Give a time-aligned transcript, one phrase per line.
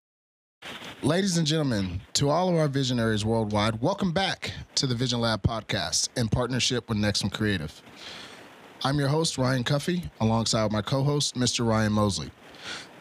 [1.03, 5.43] Ladies and gentlemen, to all of our visionaries worldwide, welcome back to the Vision Lab
[5.43, 7.79] podcast in partnership with Nexum Creative.
[8.83, 11.63] I'm your host, Ryan Cuffee, alongside my co-host, Mr.
[11.63, 12.31] Ryan Mosley.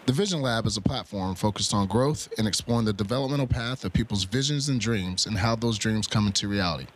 [0.05, 3.92] The Vision Lab is a platform focused on growth and exploring the developmental path of
[3.92, 6.87] people's visions and dreams and how those dreams come into reality.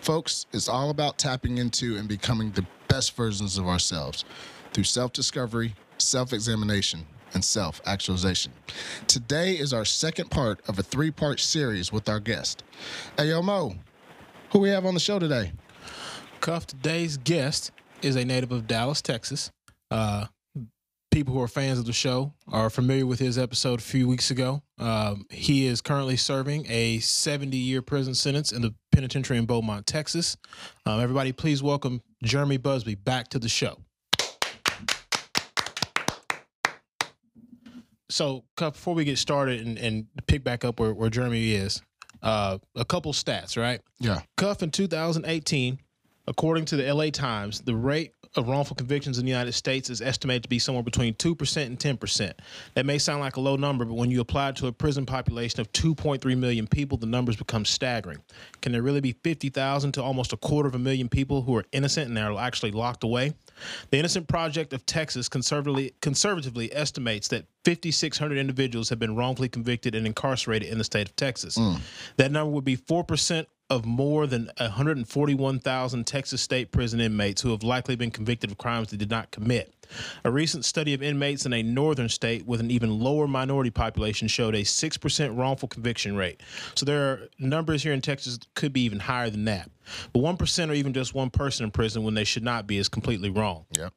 [0.00, 4.24] Folks, it's all about tapping into and becoming the best versions of ourselves
[4.72, 8.52] through self discovery, self examination, and self actualization.
[9.06, 12.64] Today is our second part of a three part series with our guest.
[13.16, 13.76] Hey, yo, Mo,
[14.50, 15.52] who we have on the show today?
[16.40, 17.70] Cuff, today's guest
[18.02, 19.52] is a native of Dallas, Texas.
[19.88, 20.26] Uh,
[21.16, 24.30] people who are fans of the show are familiar with his episode a few weeks
[24.30, 24.62] ago.
[24.76, 29.86] Um, he is currently serving a 70 year prison sentence in the penitentiary in Beaumont,
[29.86, 30.36] Texas.
[30.84, 33.78] Um, everybody, please welcome Jeremy Busby back to the show.
[38.10, 41.80] So, before we get started and, and pick back up where, where Jeremy is,
[42.22, 43.80] uh, a couple stats, right?
[44.00, 44.20] Yeah.
[44.36, 45.78] Cuff in 2018,
[46.28, 50.00] according to the LA Times, the rate of wrongful convictions in the United States is
[50.00, 52.32] estimated to be somewhere between 2% and 10%.
[52.74, 55.06] That may sound like a low number, but when you apply it to a prison
[55.06, 58.22] population of 2.3 million people, the numbers become staggering.
[58.60, 61.64] Can there really be 50,000 to almost a quarter of a million people who are
[61.72, 63.34] innocent and are actually locked away?
[63.90, 69.94] The Innocence Project of Texas conservatively, conservatively estimates that 5,600 individuals have been wrongfully convicted
[69.94, 71.56] and incarcerated in the state of Texas.
[71.56, 71.80] Mm.
[72.16, 77.62] That number would be 4% of more than 141,000 Texas state prison inmates who have
[77.62, 79.72] likely been convicted of crimes they did not commit.
[80.24, 84.28] A recent study of inmates in a northern state with an even lower minority population
[84.28, 86.40] showed a 6% wrongful conviction rate.
[86.74, 89.70] So there are numbers here in Texas could be even higher than that.
[90.12, 92.88] But 1% or even just one person in prison when they should not be is
[92.88, 93.64] completely wrong.
[93.76, 93.92] Yep.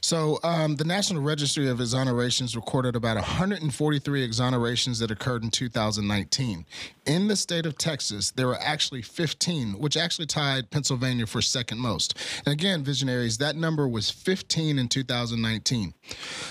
[0.00, 6.66] So, um, the National Registry of Exonerations recorded about 143 exonerations that occurred in 2019.
[7.06, 11.78] In the state of Texas, there were actually 15, which actually tied Pennsylvania for second
[11.78, 12.16] most.
[12.44, 15.94] And again, visionaries, that number was 15 in 2019.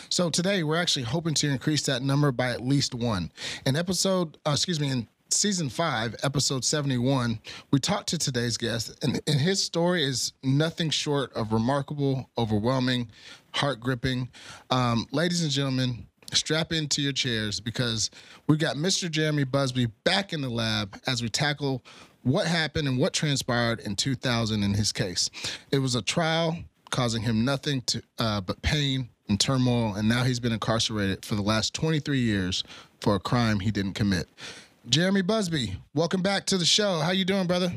[0.09, 3.31] So, today we're actually hoping to increase that number by at least one.
[3.65, 7.39] In episode, uh, excuse me, in season five, episode 71,
[7.71, 13.09] we talked to today's guest, and, and his story is nothing short of remarkable, overwhelming,
[13.51, 14.29] heart gripping.
[14.69, 18.09] Um, ladies and gentlemen, strap into your chairs because
[18.47, 19.09] we got Mr.
[19.09, 21.83] Jeremy Busby back in the lab as we tackle
[22.23, 25.29] what happened and what transpired in 2000 in his case.
[25.71, 26.57] It was a trial
[26.89, 31.35] causing him nothing to, uh, but pain and turmoil, and now he's been incarcerated for
[31.35, 32.63] the last 23 years
[33.01, 34.27] for a crime he didn't commit.
[34.89, 36.99] Jeremy Busby, welcome back to the show.
[36.99, 37.73] How you doing, brother?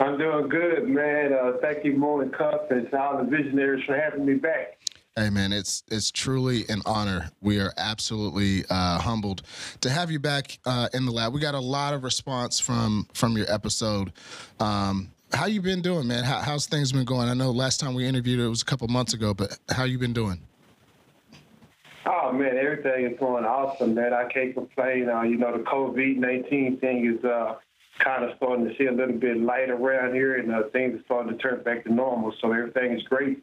[0.00, 1.32] I'm doing good, man.
[1.32, 4.78] Uh, thank you, Mo and Cuff, and all the visionaries for having me back.
[5.16, 7.30] Hey man, it's it's truly an honor.
[7.40, 9.42] We are absolutely uh, humbled
[9.80, 11.32] to have you back uh, in the lab.
[11.32, 14.12] We got a lot of response from from your episode.
[14.58, 16.24] Um, how you been doing, man?
[16.24, 17.28] How, how's things been going?
[17.28, 19.98] I know last time we interviewed it was a couple months ago, but how you
[19.98, 20.40] been doing?
[22.10, 24.14] Oh man, everything is going awesome, man.
[24.14, 25.10] I can't complain.
[25.10, 27.56] Uh, you know, the COVID nineteen thing is uh,
[27.98, 31.04] kind of starting to see a little bit light around here, and uh, things are
[31.04, 32.32] starting to turn back to normal.
[32.40, 33.42] So everything is great.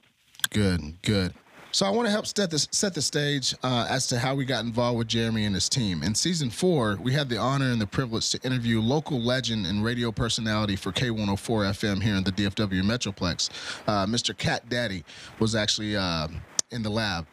[0.50, 1.34] Good, good.
[1.72, 4.46] So I want to help set the, set the stage uh, as to how we
[4.46, 6.04] got involved with Jeremy and his team.
[6.04, 9.84] In season four, we had the honor and the privilege to interview local legend and
[9.84, 13.50] radio personality for K104 FM here in the DFW Metroplex.
[13.88, 14.36] Uh, Mr.
[14.38, 15.04] Cat Daddy
[15.40, 16.30] was actually uh,
[16.76, 17.26] in the lab.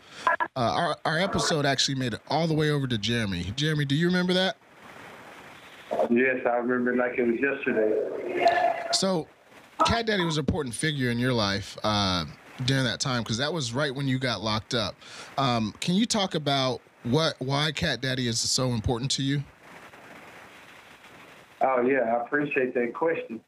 [0.57, 3.53] Uh, our, our episode actually made it all the way over to Jeremy.
[3.57, 4.57] Jeremy, do you remember that?
[6.11, 8.89] Yes, I remember like it was yesterday.
[8.93, 9.27] So,
[9.85, 12.25] Cat Daddy was an important figure in your life uh,
[12.65, 14.95] during that time because that was right when you got locked up.
[15.37, 19.43] Um, can you talk about what why Cat Daddy is so important to you?
[21.61, 23.41] Oh yeah, I appreciate that question.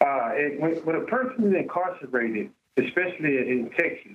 [0.00, 4.12] Uh, it, when, when a person is incarcerated, especially in Texas,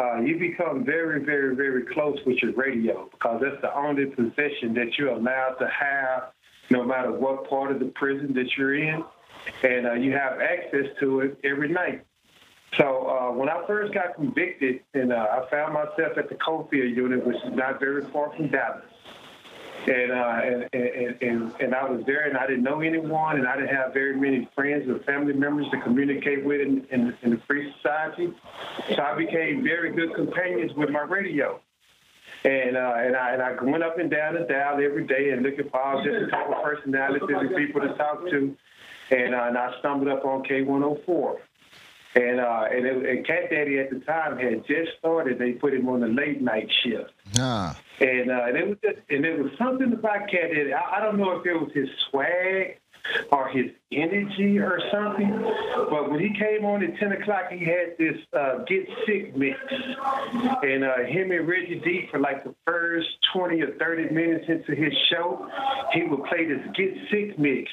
[0.00, 4.72] uh, you become very, very, very close with your radio because that's the only possession
[4.74, 6.32] that you're allowed to have,
[6.70, 9.04] no matter what part of the prison that you're in,
[9.62, 12.04] and uh, you have access to it every night.
[12.78, 16.96] So uh, when I first got convicted, and uh, I found myself at the Coffield
[16.96, 18.84] unit, which is not very far from Dallas,
[19.86, 20.40] and, uh,
[20.72, 23.92] and, and and I was there, and I didn't know anyone, and I didn't have
[23.94, 28.32] very many friends or family members to communicate with in, in, in the free society.
[28.90, 31.60] So I became very good companions with my radio.
[32.44, 35.42] And uh, and I and I went up and down and down every day and
[35.42, 38.56] looking for all different type of personalities and people to talk to,
[39.10, 41.36] and, uh, and I stumbled up on K104.
[42.14, 45.38] And uh, and, it, and Cat Daddy at the time had just started.
[45.38, 47.12] They put him on the late night shift.
[47.38, 47.78] Ah.
[48.00, 50.72] And, uh, and it was just, and it was something about Cat Daddy.
[50.72, 52.80] I, I don't know if it was his swag
[53.30, 55.30] or his energy or something.
[55.90, 59.58] But when he came on at 10 o'clock, he had this uh, Get Sick mix.
[60.62, 64.74] And uh, him and Reggie D, for like the first 20 or 30 minutes into
[64.74, 65.48] his show,
[65.92, 67.70] he would play this Get Sick mix.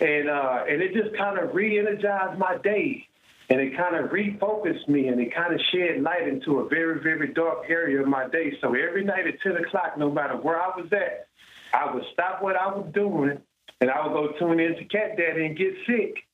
[0.00, 3.07] And, uh, and it just kind of re energized my day.
[3.50, 7.00] And it kind of refocused me and it kind of shed light into a very,
[7.00, 8.52] very dark area of my day.
[8.60, 11.28] So every night at 10 o'clock, no matter where I was at,
[11.72, 13.40] I would stop what I was doing
[13.80, 16.24] and I would go tune into Cat Daddy and get sick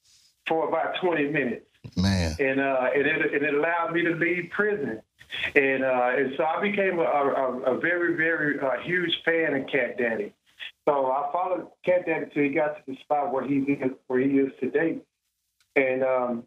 [0.46, 1.66] for about 20 minutes.
[1.96, 2.34] Man.
[2.40, 5.00] And, uh, and, it, and it allowed me to leave prison.
[5.54, 9.66] And, uh, and so I became a, a, a very, very uh, huge fan of
[9.68, 10.32] Cat Daddy.
[10.86, 14.20] So I followed Cat Daddy till he got to the spot where he is, where
[14.20, 14.98] he is today.
[15.76, 16.44] And um,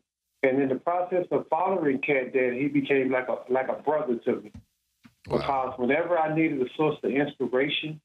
[0.47, 4.15] and in the process of following Cat Daddy, he became like a like a brother
[4.25, 4.51] to me.
[5.27, 5.37] Wow.
[5.37, 7.99] Because whenever I needed a source of inspiration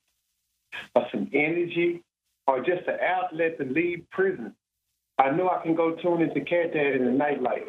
[0.94, 2.02] or some energy
[2.46, 4.54] or just an outlet to leave prison,
[5.18, 7.68] I knew I can go tune into Cat Daddy in the nightlife.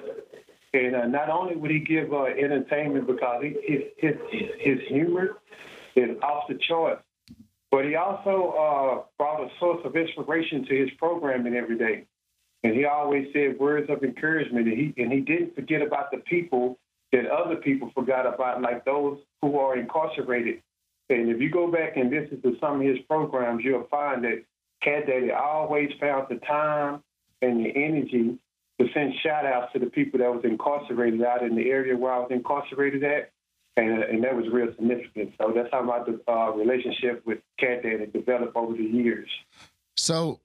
[0.73, 3.55] And uh, not only would he give uh, entertainment because he,
[3.97, 5.37] his, his his humor
[5.95, 7.03] is off the charts,
[7.69, 12.05] but he also uh, brought a source of inspiration to his programming every day.
[12.63, 14.67] And he always said words of encouragement.
[14.67, 16.77] And he and he didn't forget about the people
[17.11, 20.61] that other people forgot about, like those who are incarcerated.
[21.09, 24.43] And if you go back and listen to some of his programs, you'll find that
[24.81, 27.03] Cat Daddy always found the time
[27.41, 28.37] and the energy
[28.79, 32.13] to send shout outs to the people that was incarcerated out in the area where
[32.13, 33.31] I was incarcerated at.
[33.75, 35.33] And, and that was real significant.
[35.41, 39.29] So that's how my uh, relationship with Cat Daddy developed over the years.
[39.95, 40.39] So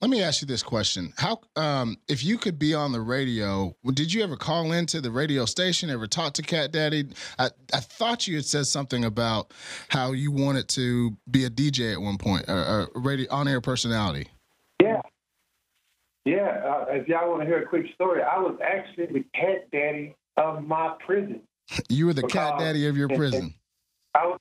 [0.00, 3.74] let me ask you this question: How, um, if you could be on the radio,
[3.92, 5.90] did you ever call into the radio station?
[5.90, 7.08] Ever talk to Cat Daddy?
[7.38, 9.52] I, I thought you had said something about
[9.88, 14.28] how you wanted to be a DJ at one point, a, a radio on-air personality.
[14.82, 15.02] Yeah,
[16.24, 16.62] yeah.
[16.64, 20.14] Uh, if y'all want to hear a quick story, I was actually the Cat Daddy
[20.38, 21.42] of my prison.
[21.90, 23.54] You were the Cat Daddy of your prison.
[24.14, 24.40] I was,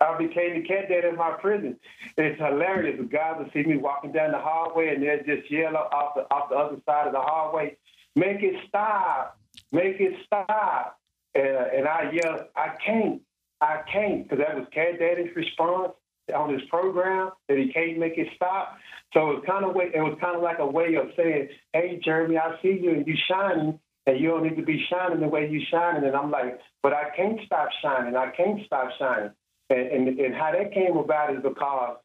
[0.00, 1.76] I became the cat in my prison.
[2.16, 2.98] It's hilarious.
[2.98, 6.22] The guys would see me walking down the hallway and they'd just yell off the
[6.30, 7.76] off the other side of the hallway,
[8.14, 9.38] "Make it stop!
[9.72, 10.98] Make it stop!"
[11.34, 13.22] And, and I yell, "I can't!
[13.60, 15.00] I can't!" Because that was Cat
[15.34, 15.94] response
[16.34, 18.76] on his program that he can't make it stop.
[19.14, 21.48] So it was kind of way, it was kind of like a way of saying,
[21.72, 25.18] "Hey, Jeremy, I see you and you shining." And you don't need to be shining
[25.18, 26.04] the way you shining.
[26.04, 28.14] And I'm like, but I can't stop shining.
[28.14, 29.32] I can't stop shining.
[29.70, 31.96] And, and, and how that came about is because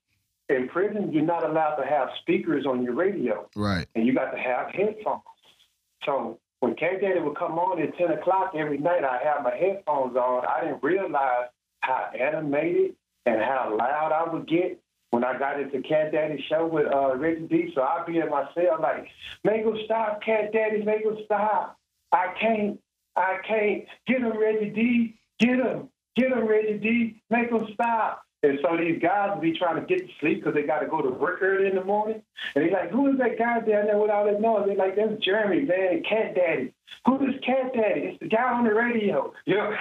[0.49, 3.87] in prison, you're not allowed to have speakers on your radio, Right.
[3.95, 5.21] and you got to have headphones.
[6.05, 9.55] So when Cat Daddy would come on at 10 o'clock every night, I had my
[9.55, 10.45] headphones on.
[10.45, 11.49] I didn't realize
[11.81, 14.79] how animated and how loud I would get
[15.11, 17.71] when I got into Cat Daddy's show with uh, Reggie D.
[17.75, 19.07] So I'd be in my cell like,
[19.43, 21.77] make him stop, Cat Daddy, make him stop.
[22.11, 22.79] I can't,
[23.15, 23.85] I can't.
[24.07, 25.19] Get him, Reggie D.
[25.39, 27.21] Get him, get him, Reggie D.
[27.29, 28.23] Make them stop.
[28.43, 30.87] And so these guys will be trying to get to sleep because they got to
[30.87, 32.23] go to work early in the morning.
[32.55, 34.65] And they're like, who is that guy down there with all that noise?
[34.65, 36.73] They're like, that's Jeremy, man, Cat Daddy.
[37.05, 38.01] Who is Cat Daddy?
[38.01, 39.33] It's the guy on the radio.
[39.45, 39.71] You know?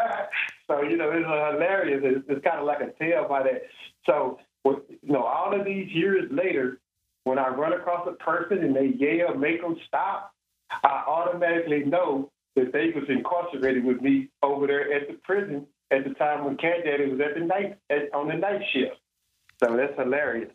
[0.66, 2.00] so, you know, it's hilarious.
[2.02, 3.62] It's, it's kind of like a tale by that.
[4.06, 6.80] So, you know, all of these years later,
[7.24, 10.32] when I run across a person and they yell, make them stop,
[10.70, 16.04] I automatically know that they was incarcerated with me over there at the prison at
[16.04, 18.96] the time when Cat Daddy was at the night at, on the night shift.
[19.62, 20.50] So that's hilarious.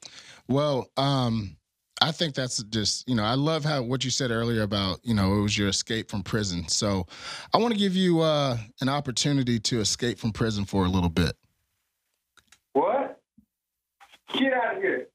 [0.47, 1.57] Well, um,
[2.01, 5.13] I think that's just you know I love how what you said earlier about you
[5.13, 6.67] know it was your escape from prison.
[6.67, 7.05] So
[7.53, 11.09] I want to give you uh, an opportunity to escape from prison for a little
[11.09, 11.35] bit.
[12.74, 13.21] What?
[14.33, 15.07] Get out of here.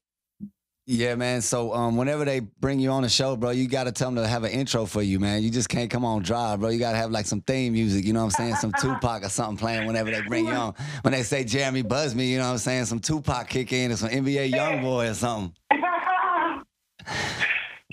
[0.91, 1.41] Yeah, man.
[1.41, 4.21] So um, whenever they bring you on the show, bro, you got to tell them
[4.21, 5.41] to have an intro for you, man.
[5.41, 6.67] You just can't come on dry, bro.
[6.67, 8.55] You got to have like some theme music, you know what I'm saying?
[8.55, 10.73] Some Tupac or something playing whenever they bring you on.
[11.03, 12.85] When they say Jeremy Busby, you know what I'm saying?
[12.85, 15.55] Some Tupac kick in or some NBA Youngboy or something.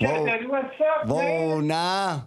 [0.01, 0.23] Whoa.
[0.49, 2.21] What's up, Whoa, nah.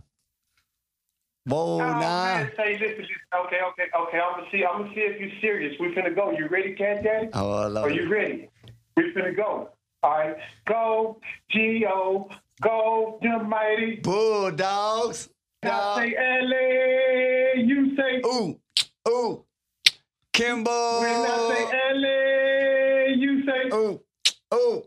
[1.45, 1.99] Whoa, Oh, nah.
[1.99, 3.05] man, say, listen,
[3.47, 4.19] okay, okay, okay.
[4.19, 4.65] I'm gonna see.
[4.65, 5.75] I'm gonna see if you're serious.
[5.81, 6.31] We finna go.
[6.31, 7.29] You ready, Cat Daddy?
[7.35, 7.97] Oh, I love Are it.
[7.97, 8.49] you ready?
[8.97, 9.69] We finna go.
[10.05, 12.29] All right, go, G O,
[12.61, 13.97] go, the mighty.
[13.97, 15.29] Bulldogs.
[15.63, 18.21] I say LA, you say.
[18.27, 18.59] Ooh,
[19.09, 19.45] ooh.
[20.33, 21.01] Kimbo.
[21.01, 23.77] When I say LA, you say.
[23.77, 24.01] Ooh,
[24.55, 24.83] ooh.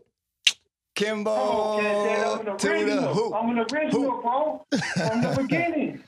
[0.94, 1.30] Kimbo.
[1.30, 3.34] Oh, Cat I'm an to the hoop.
[3.34, 4.66] I'm an original, bro.
[4.96, 6.02] From the beginning.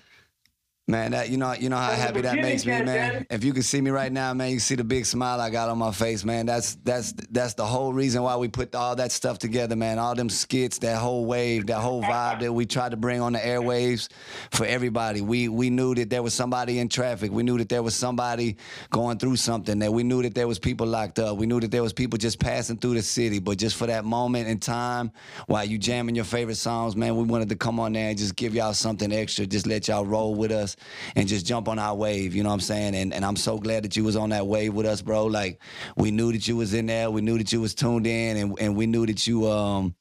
[0.91, 3.27] Man, that you know, you know how happy that makes me, man.
[3.29, 5.69] If you can see me right now, man, you see the big smile I got
[5.69, 6.47] on my face, man.
[6.47, 9.99] That's that's that's the whole reason why we put all that stuff together, man.
[9.99, 13.35] All them skits, that whole wave, that whole vibe that we tried to bring on
[13.35, 14.09] the airwaves
[14.51, 15.21] for everybody.
[15.21, 17.33] We we knew that there was somebody in traffic.
[17.33, 18.57] We knew that there was somebody
[18.89, 19.81] going through something.
[19.81, 21.37] That we knew that there was people locked up.
[21.37, 23.41] We knew that there was people just passing through the city.
[23.41, 25.13] But just for that moment in time,
[25.49, 28.37] while you jamming your favorite songs, man, we wanted to come on there and just
[28.37, 29.45] give y'all something extra.
[29.45, 30.78] Just let y'all roll with us
[31.17, 32.35] and just jump on our wave.
[32.35, 32.95] You know what I'm saying?
[32.95, 35.27] And and I'm so glad that you was on that wave with us, bro.
[35.27, 35.61] Like
[35.97, 37.11] we knew that you was in there.
[37.11, 39.95] We knew that you was tuned in, and and we knew that you um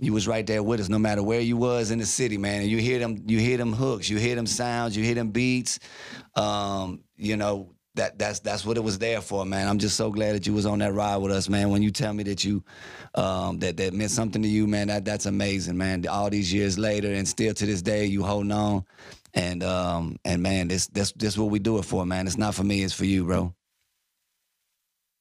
[0.00, 2.60] you was right there with us no matter where you was in the city man
[2.62, 5.30] and you hear them you hear them hooks you hear them sounds you hear them
[5.30, 5.80] beats
[6.36, 9.68] um you know that that's that's what it was there for man.
[9.68, 11.70] I'm just so glad that you was on that ride with us man.
[11.70, 12.64] When you tell me that you
[13.14, 16.06] um that that meant something to you man that that's amazing man.
[16.08, 18.84] All these years later and still to this day you holding on.
[19.34, 22.26] And um and man this this this what we do it for man.
[22.26, 23.54] It's not for me it's for you bro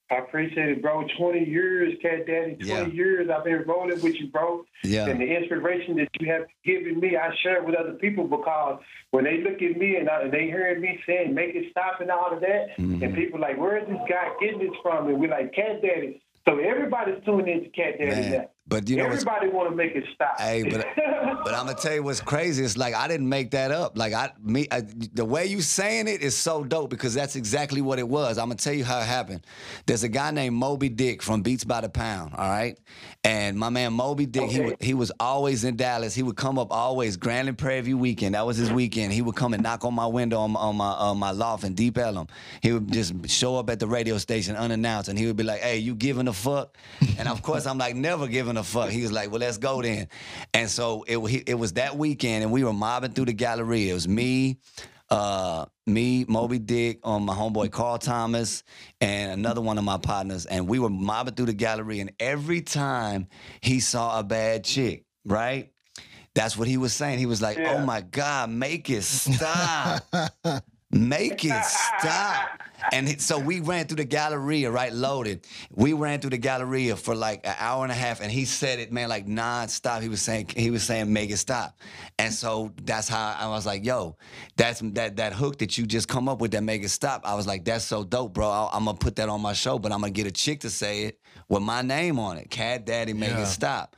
[0.10, 1.06] I appreciate it, bro.
[1.18, 2.56] 20 years, Cat Daddy.
[2.56, 2.86] 20 Yeah.
[2.88, 4.64] years I've been rolling with you, bro.
[4.84, 5.08] Yeah.
[5.08, 8.80] And the inspiration that you have given me, I share it with other people because
[9.12, 12.00] when they look at me and, I, and they hear me saying, make it stop
[12.00, 13.04] and all of that, Mm-hmm.
[13.04, 15.08] and people like, where is this guy getting this from?
[15.08, 16.22] And we're like, Cat Daddy.
[16.48, 18.50] So everybody's tuning into Cat Daddy Man, now.
[18.70, 20.40] But you know Everybody want to make it stop.
[20.40, 20.86] Hey, but
[21.46, 22.64] but I'm gonna tell you what's crazy.
[22.66, 23.98] It's like I didn't make that up.
[23.98, 24.82] Like I me I,
[25.14, 28.38] the way you saying it is so dope because that's exactly what it was.
[28.38, 29.46] I'm gonna tell you how it happened.
[29.86, 30.90] There's a guy named Mo B.
[30.90, 32.34] Dick from Beats by the Pound.
[32.36, 32.78] All right,
[33.24, 34.26] and my man Mo B.
[34.26, 34.66] Dick, he Okay.
[34.66, 36.14] was, he was always in Dallas.
[36.14, 38.36] He would come up always Grambling Prairie View weekend.
[38.36, 39.14] That was his weekend.
[39.14, 41.64] He would come and knock on my window on, my- on my on my loft
[41.64, 42.28] in Deep Ellum.
[42.62, 45.62] He would just show up at the radio station unannounced, and he would be like,
[45.62, 46.76] "Hey, you giving a fuck?"
[47.18, 49.82] And of course, I'm like, "Never giving a fuck." He was like, "Well, let's go
[49.82, 50.08] then."
[50.54, 53.90] And so it it was that weekend, and we were mobbing through the gallery.
[53.90, 54.58] It was me.
[55.10, 56.60] Uh, me, Mo B.
[56.60, 58.64] Dick, um, my homeboy Carl Thomas,
[59.00, 62.02] and another one of my partners, and we were mobbing through the gallery.
[62.02, 63.28] And every time
[63.62, 65.72] he saw a bad chick, right?
[66.36, 67.20] That's what he was saying.
[67.20, 67.76] He was like, Yeah.
[67.78, 70.04] "Oh my God, make it stop,
[70.92, 72.62] make it stop."
[72.92, 75.46] And so we ran through the Galleria, right, loaded.
[75.72, 78.80] We ran through the Galleria for like an hour and a half, and he said
[78.80, 80.02] it, man, like nonstop.
[80.02, 81.78] He was saying, he was saying, make it stop.
[82.20, 84.16] And so that's how I was like, yo,
[84.56, 87.22] that's that that hook that you just come up with that make it stop.
[87.26, 88.48] I was like, that's so dope, bro.
[88.50, 90.70] I, I'm gonna put that on my show, but I'm gonna get a chick to
[90.70, 91.20] say it
[91.50, 92.50] with my name on it.
[92.50, 93.42] Cat Daddy, make Yeah.
[93.42, 93.96] it stop.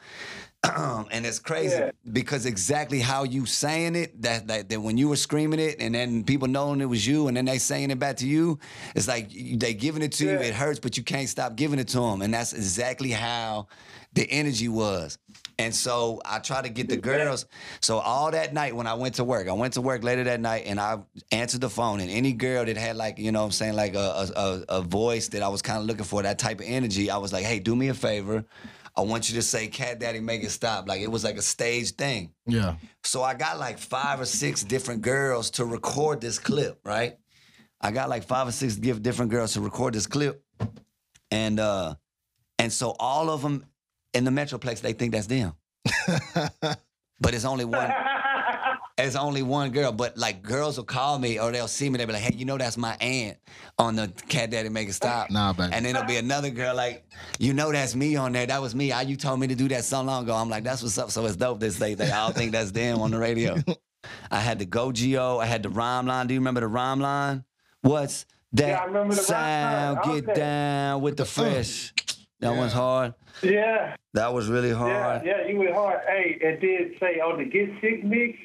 [1.12, 1.92] and it's crazy Yeah.
[2.12, 5.96] because exactly how you saying it, that, that that when you were screaming it, and
[5.96, 8.60] then people knowing it was you, and then they saying it back to you,
[8.96, 10.32] it's like they giving it to you.
[10.32, 13.68] It hurts, but you can't stop giving it to them, and that's exactly how
[14.14, 15.18] the energy was.
[15.60, 17.46] And so I try to get the girls.
[17.82, 20.40] So all that night when I went to work, I went to work later that
[20.42, 21.00] night, and I
[21.32, 23.96] answered the phone, and any girl that had like you know what I'm saying like
[23.96, 27.10] a, a, a voice that I was kind of looking for that type of energy,
[27.10, 28.44] I was like, hey, do me a favor.
[29.00, 30.86] I want you to say Cat Daddy make it stop.
[30.86, 32.34] Like it was like a stage thing.
[32.46, 32.76] Yeah.
[33.06, 37.16] So I got like five or six different girls to record this clip, right?
[37.80, 40.44] I got like five or six different girls to record this clip.
[41.32, 41.96] And uh
[42.58, 43.66] and so all of them
[44.14, 45.54] in the Metroplex, they think that's them.
[47.22, 47.90] but it's only one
[49.06, 51.98] it's only one girl, but like girls will call me or they'll see me.
[51.98, 53.38] They'll be like, "Hey, you know that's my aunt
[53.78, 55.74] on the Cat Daddy Make It Stop." Nah, baby.
[55.74, 57.06] And then there'll be another girl like,
[57.40, 58.46] "You know that's me on there.
[58.46, 58.92] That was me.
[58.92, 61.12] I, you told me to do that so long ago." I'm like, "That's what's up."
[61.12, 61.60] So it's dope.
[61.60, 63.56] This they they all think that's them on the radio.
[64.32, 65.40] I had the Go Geo.
[65.40, 66.28] I had the rhyme line.
[66.28, 67.44] Do you remember the rhyme line?
[67.82, 69.98] What's that Yeah, I remember the rhyme sound?
[70.06, 70.16] line.
[70.22, 70.40] Get Okay.
[70.40, 71.26] down with the uh.
[71.26, 71.94] fresh.
[72.42, 73.14] That one's hard.
[73.44, 73.96] yeah.
[74.14, 75.24] That was really hard.
[75.26, 76.00] yeah, yeah, you went hard.
[76.08, 78.40] Hey, and did say on the Get Sick mix,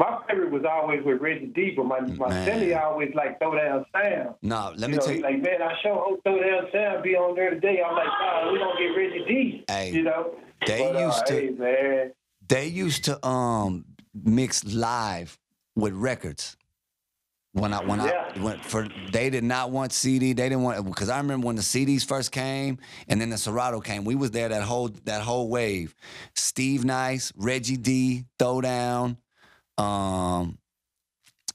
[0.00, 2.72] my favorite was always with Reggie D, but my my Man.
[2.82, 4.34] Always like throw down Sam.
[4.42, 5.22] No, let You me know, tell you.
[5.22, 7.82] like, man, I show hope throw down Sam be on there today.
[7.86, 9.64] I'm like, nah, we don't get Reggie D.
[9.68, 10.34] Hey, you know,
[10.66, 12.12] they but, uh, used to- Hey, man,
[12.48, 13.84] they used to um
[14.24, 15.38] mix live
[15.76, 16.56] with records.
[17.52, 18.32] When I when Yeah.
[18.36, 20.32] I went for they did not want CD.
[20.32, 22.78] They didn't want because I remember when the CDs first came
[23.08, 24.04] and then the Serato came.
[24.04, 25.94] We was there that whole that whole wave.
[26.34, 29.16] Steve Nice, Reggie D, Throwdown,
[29.80, 30.58] um,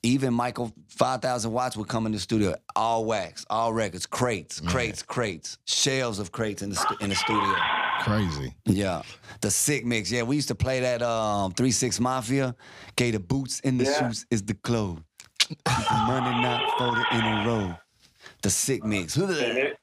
[0.03, 4.59] even Michael Five Thousand Watts would come in the studio, all wax, all records, crates,
[4.59, 7.55] crates, crates, shelves of crates in the stu- in the studio.
[8.01, 8.53] Crazy.
[8.65, 9.01] Yeah,
[9.41, 10.11] the sick mix.
[10.11, 12.55] Yeah, we used to play that um Three Six Mafia.
[12.91, 14.07] Okay, the boots and the Yeah.
[14.09, 14.99] shoes is the clothes.
[15.47, 17.75] The money not folded in a row.
[18.41, 19.15] The sick mix.
[19.15, 19.77] And, it,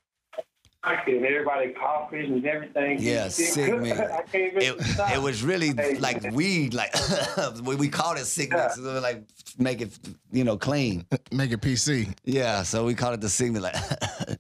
[0.84, 2.98] and everybody coughing and everything.
[3.00, 3.98] Yeah, sick mix.
[4.00, 5.12] I can't even It, stop.
[5.14, 6.94] it was really Hey, like weed, like
[7.64, 8.78] we we called it sick mix.
[8.78, 9.22] It was like
[9.58, 9.96] make it,
[10.32, 11.06] you know, clean.
[11.32, 12.12] Make it PC.
[12.24, 13.62] Yeah, so we called it the sick mix.
[13.62, 14.38] Like,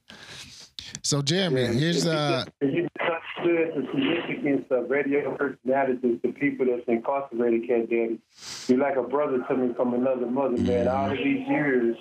[1.02, 6.86] So Jeremy, Yeah, here's uh you understood the significance of radio personalities to people that's
[6.88, 8.18] incarcerated, Cat Daddy.
[8.68, 10.88] You're like a brother to me from another mother, man.
[10.88, 11.96] All of these years,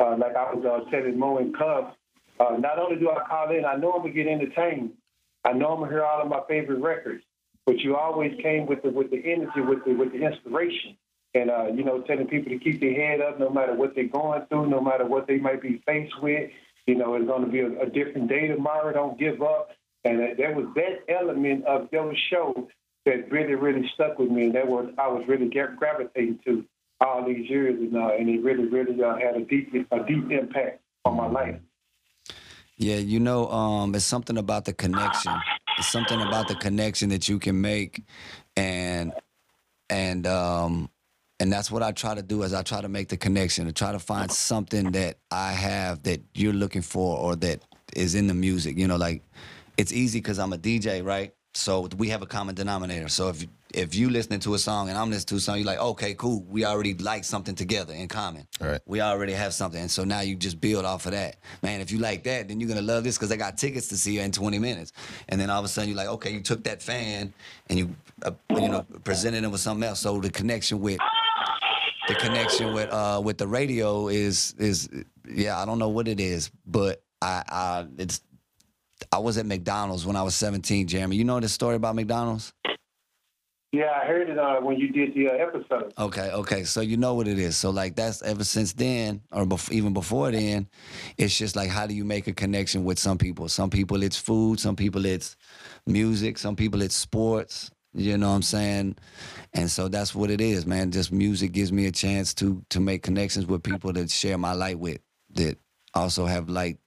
[0.00, 1.94] uh, like I was uh, telling Mo and Cuff,
[2.40, 4.92] uh, not only do I call in, I know I'm gonna get entertained.
[5.44, 7.22] I know I'm gonna hear all of my favorite records,
[7.66, 10.96] but you always came with the with the energy, with the with the inspiration.
[11.34, 14.04] And uh, you know, telling people to keep their head up no matter what they're
[14.08, 16.50] going through, no matter what they might be faced with.
[16.86, 18.92] You know, it's to be a, a different day tomorrow.
[18.92, 19.70] Don't give up.
[20.04, 22.68] And uh, there was that element of your show
[23.06, 26.64] that really, really stuck with me, and that was I was really gra- gravitating to
[27.00, 30.30] all these years, and uh, and it really, really uh, had a deep, a deep
[30.30, 31.56] impact on my life.
[32.76, 35.32] Yeah, you know, um, it's something about the connection.
[35.78, 38.02] It's something about the connection that you can make,
[38.56, 39.12] and
[39.88, 40.90] and um,
[41.38, 42.42] and that's what I try to do.
[42.42, 46.02] Is I try to make the connection, to try to find something that I have
[46.04, 47.62] that you're looking for, or that
[47.94, 48.76] is in the music.
[48.76, 49.22] You know, like
[49.76, 51.32] it's easy because I'm a DJ, right?
[51.56, 53.08] So we have a common denominator.
[53.08, 55.66] So if if you listening to a song and I'm listening to a song, you're
[55.66, 56.44] like, okay, cool.
[56.48, 58.46] We already like something together in common.
[58.60, 58.80] Right.
[58.86, 61.36] We already have something, and so now you just build off of that.
[61.62, 63.96] Man, if you like that, then you're gonna love this because I got tickets to
[63.96, 64.92] see you in 20 minutes.
[65.28, 67.32] And then all of a sudden you're like, okay, you took that fan
[67.68, 70.00] and you, uh, you know, presented him with something else.
[70.00, 70.98] So the connection with
[72.08, 74.88] the connection with uh with the radio is is
[75.28, 78.20] yeah, I don't know what it is, but I I it's
[79.12, 81.16] I was at McDonald's when I was 17, Jeremy.
[81.16, 82.52] You know this story about McDonald's?
[83.74, 85.92] Yeah, I heard it uh, when you did the uh, episode.
[85.98, 86.62] Okay, okay.
[86.62, 87.56] So you know what it is.
[87.56, 90.68] So like that's ever since then, or bef- even before then,
[91.18, 93.48] it's just like how do you make a connection with some people?
[93.48, 95.34] Some people it's food, some people it's
[95.88, 97.72] music, some people it's sports.
[97.94, 98.96] You know what I'm saying?
[99.54, 100.92] And so that's what it is, man.
[100.92, 104.52] Just music gives me a chance to to make connections with people that share my
[104.52, 105.58] light with, that
[105.94, 106.78] also have light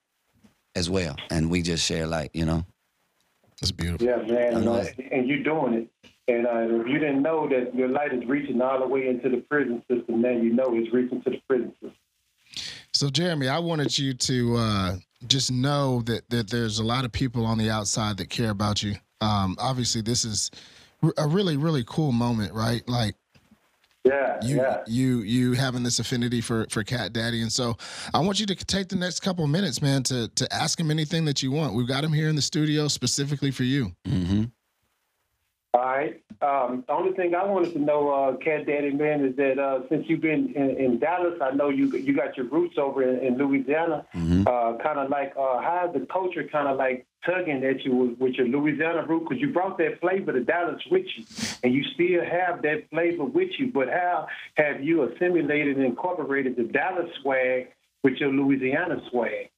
[0.78, 2.30] as well, and we just share light.
[2.32, 2.64] You know?
[3.60, 4.06] it's beautiful.
[4.06, 4.74] Yeah, man, I know.
[4.74, 6.10] uh, and you're doing it.
[6.28, 9.28] And uh, if you didn't know that your light is reaching all the way into
[9.28, 11.94] the prison system, now you know it's reaching to the prison system.
[12.92, 17.12] So Jeremy, I wanted you to uh just know that that there's a lot of
[17.12, 18.96] people on the outside that care about you.
[19.20, 20.50] Um obviously this is
[21.16, 22.86] a really really cool moment, right?
[22.88, 23.14] Like
[24.08, 24.78] Yeah, you yeah.
[24.86, 27.76] you you having this affinity for for cat daddy and so
[28.14, 30.90] i want you to take the next couple of minutes man to to ask him
[30.90, 34.44] anything that you want we've got him here in the studio specifically for you Mm-hmm.
[35.74, 36.22] All right.
[36.40, 39.80] Um, the only thing I wanted to know, uh, Cat Daddy Man, is that uh,
[39.90, 43.18] since you've been in, in Dallas, I know you you got your roots over in,
[43.24, 44.06] in Louisiana.
[44.14, 44.46] Mhm.
[44.46, 47.94] Uh, kind of like uh, how is the culture kind of like tugging at you
[47.94, 49.24] with, with your Louisiana root?
[49.28, 51.24] Because you brought that flavor to Dallas with you,
[51.62, 53.70] and you still have that flavor with you.
[53.72, 57.68] But how have you assimilated and incorporated the Dallas swag
[58.02, 59.50] with your Louisiana swag?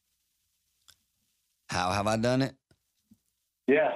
[1.68, 2.55] How have I done it?
[3.68, 3.92] Yeah.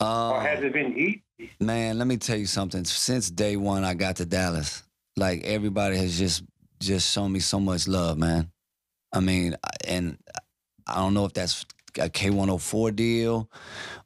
[0.00, 1.23] Um, or has it been easy?
[1.60, 2.84] Man, let me tell you something.
[2.84, 4.82] Since day one, I got to Dallas.
[5.16, 6.44] Like everybody has just
[6.80, 8.50] just shown me so much love, man.
[9.12, 10.18] I mean, and
[10.86, 11.64] I don't know if that's
[11.98, 13.48] a K104 deal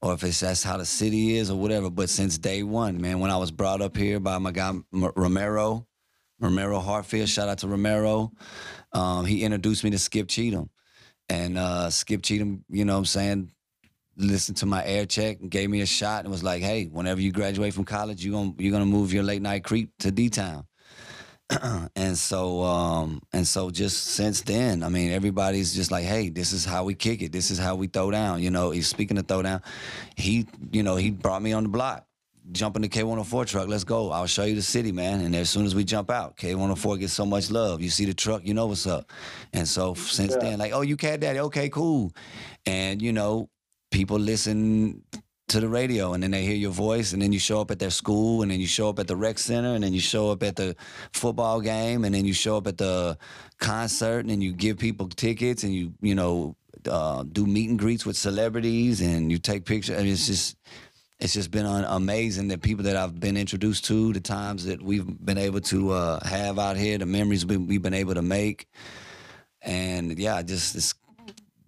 [0.03, 1.91] or if it's that's how the city is or whatever.
[1.91, 4.85] But since day one, man, when I was brought up here by my guy M-
[4.93, 5.87] Romero,
[6.41, 8.33] Romero Hartfield, shout out to Romero.
[8.93, 10.71] Um, he introduced me to Skip Cheatham,
[11.29, 13.51] and uh, Skip Cheatham, you know, what I'm saying
[14.19, 17.21] listened to my air check and gave me a shot and was like, "Hey, whenever
[17.21, 20.29] you graduate from college, you gonna you're gonna move your late night creep to D
[20.31, 20.67] Town."
[21.97, 26.53] and so um and so just since then, I mean, everybody's just like, "Hey, this
[26.53, 27.33] is how we kick it.
[27.33, 29.63] This is how we throw down." You know, he's speaking of throw down.
[30.17, 32.05] He, you know, he brought me on the block.
[32.53, 33.69] Jump in the K104 truck.
[33.69, 34.11] Let's go.
[34.11, 35.21] I'll show you the city, man.
[35.21, 37.83] And as soon as we jump out, K104 gets so much love.
[37.83, 39.13] You see the truck, you know what's up.
[39.53, 40.51] And so since Yeah.
[40.51, 42.13] then, like, oh, you cat daddy, okay, cool.
[42.67, 43.51] And you know,
[43.91, 45.03] people listen
[45.49, 47.79] to the radio and then they hear your voice and then you show up at
[47.79, 50.31] their school and then you show up at the rec center and then you show
[50.31, 50.77] up at the
[51.13, 53.17] football game and then you show up at the
[53.59, 56.55] concert and then you give people tickets and you you know
[56.87, 60.57] uh, do meet and greets with celebrities and you take pictures I mean, it's just
[61.19, 64.81] it's just been un- amazing the people that I've been introduced to, the times that
[64.81, 68.23] we've been able to uh, have out here, the memories we- we've been able to
[68.23, 68.69] make,
[69.63, 70.95] and yeah, just it's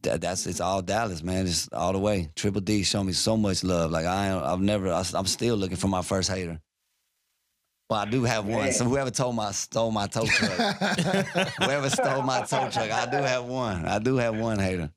[0.02, 1.46] that, that's it's all Dallas, man.
[1.46, 2.30] It's all the way.
[2.34, 3.90] Triple D showed me so much love.
[3.90, 6.60] Like I, I've never, I, am still looking for my first hater.
[7.88, 8.70] Well, I do have one.
[8.72, 10.52] So whoever told my stole my tow truck,
[11.58, 13.84] whoever stole my tow truck, I do have one.
[13.84, 14.92] I do have one hater.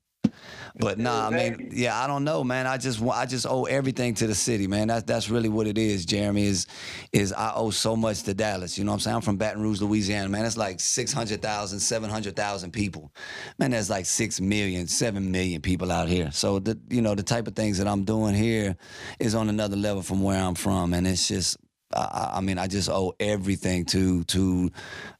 [0.76, 2.66] But nah, I mean, yeah, I don't know, man.
[2.66, 4.88] I just I just owe everything to the city, man.
[4.88, 6.46] That's that's really what it is, Jeremy.
[6.46, 6.66] Is
[7.12, 8.76] is I owe so much to Dallas.
[8.76, 9.16] You know what I'm saying?
[9.16, 10.44] I'm from Baton Rouge, Louisiana, man.
[10.44, 13.12] It's like 600,000, 700,000 people.
[13.58, 16.32] Man, there's like 6 million, 7 million people out here.
[16.32, 18.76] So the you know, the type of things that I'm doing here
[19.20, 21.56] is on another level from where I'm from and it's just
[21.92, 24.70] I, I mean, I just owe everything to to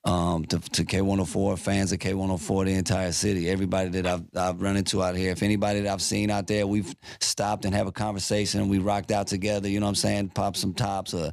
[0.04, 4.76] um, to, to K104 fans of K104, the entire city, everybody that I've I've run
[4.76, 5.32] into out here.
[5.32, 8.78] If anybody that I've seen out there, we've stopped and have a conversation and we
[8.78, 9.68] rocked out together.
[9.68, 10.28] You know what I'm saying?
[10.30, 11.32] Pop some tops or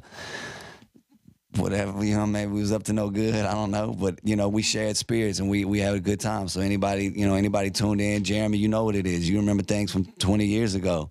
[1.56, 2.04] whatever.
[2.04, 3.34] You know, maybe we was up to no good.
[3.34, 6.20] I don't know, but you know, we shared spirits and we we had a good
[6.20, 6.48] time.
[6.48, 9.28] So anybody, you know, anybody tuned in, Jeremy, you know what it is.
[9.28, 11.10] You remember things from 20 years ago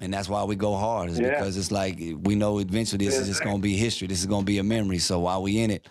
[0.00, 1.30] and that's why we go hard is Yeah.
[1.30, 4.26] because it's like we know eventually this is just going to be history this is
[4.26, 4.98] going to be a memory.
[4.98, 5.88] So while we in it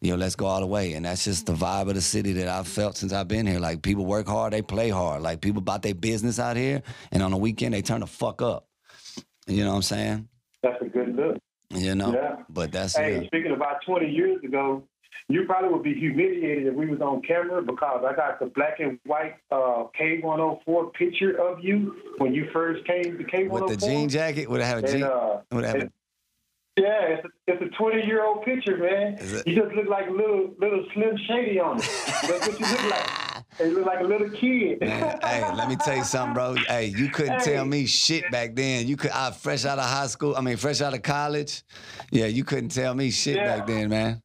[0.00, 0.94] you know let's go all the way.
[0.94, 3.60] And that's just the vibe of the city that i've felt since i've been here.
[3.60, 5.22] Like people work hard they play hard.
[5.22, 8.42] Like people about their business out here and on the weekend they turn the fuck
[8.42, 8.66] up.
[9.46, 10.28] You know what i'm saying?
[10.62, 11.36] That's a good look.
[11.70, 12.12] you know?
[12.14, 12.36] Yeah.
[12.48, 14.82] but that's Hey, it speaking about 20 years ago,
[15.28, 18.80] you probably would be humiliated if we was on camera because I got the black
[18.80, 23.50] and white uh, K104 picture of you when you first came to K104.
[23.50, 25.92] with the jean jacket would I have a And, jean uh, would I have a,
[26.76, 29.18] yeah, it's a, it's a 20 year old picture, man.
[29.20, 29.46] It?
[29.46, 31.82] You just look like a little little Slim Shady on it.
[32.22, 33.44] That's what you look like.
[33.60, 34.80] You look like a little kid.
[34.80, 36.54] Man, hey, let me tell you something, bro.
[36.54, 38.88] Hey, you couldn't tell me shit back then.
[38.88, 40.34] You could, I fresh out of high school.
[40.34, 41.62] I mean, fresh out of college.
[42.10, 43.58] Yeah, you couldn't tell me shit Yeah.
[43.58, 44.22] back then, man.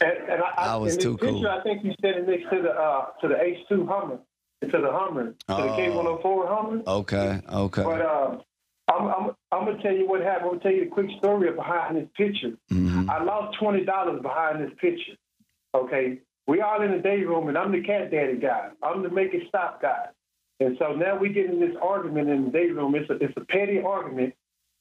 [0.00, 1.46] And, and I, I was in this too picture, cool.
[1.48, 4.18] I think you standing next to the uh, to the H2 Hummer,
[4.62, 6.20] to the Hummer, to the Oh.
[6.22, 6.82] K104 Hummer.
[6.86, 7.82] Okay, okay.
[7.82, 8.38] But uh,
[8.88, 10.44] I'm, I'm, I'm gonna tell you what happened.
[10.44, 12.56] I'm gonna tell you a quick story behind this picture.
[12.72, 13.08] Mhm.
[13.08, 15.14] I lost twenty dollars behind this picture.
[15.74, 18.70] Okay, we all in the day room, and I'm the cat daddy guy.
[18.82, 20.06] I'm the make it stop guy.
[20.60, 22.94] And so now we get in this argument in the day room.
[22.94, 24.34] It's a, it's a petty argument.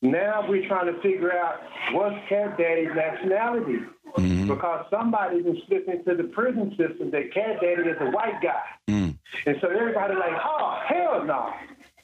[0.03, 1.61] Now we're trying to figure out
[1.93, 3.79] what's cat daddy's nationality
[4.17, 4.47] Mhm.
[4.47, 8.61] because somebody been slipped into the prison system that cat daddy is a white guy.
[8.89, 9.17] Mm.
[9.47, 11.53] And so everybody like, oh, hell no.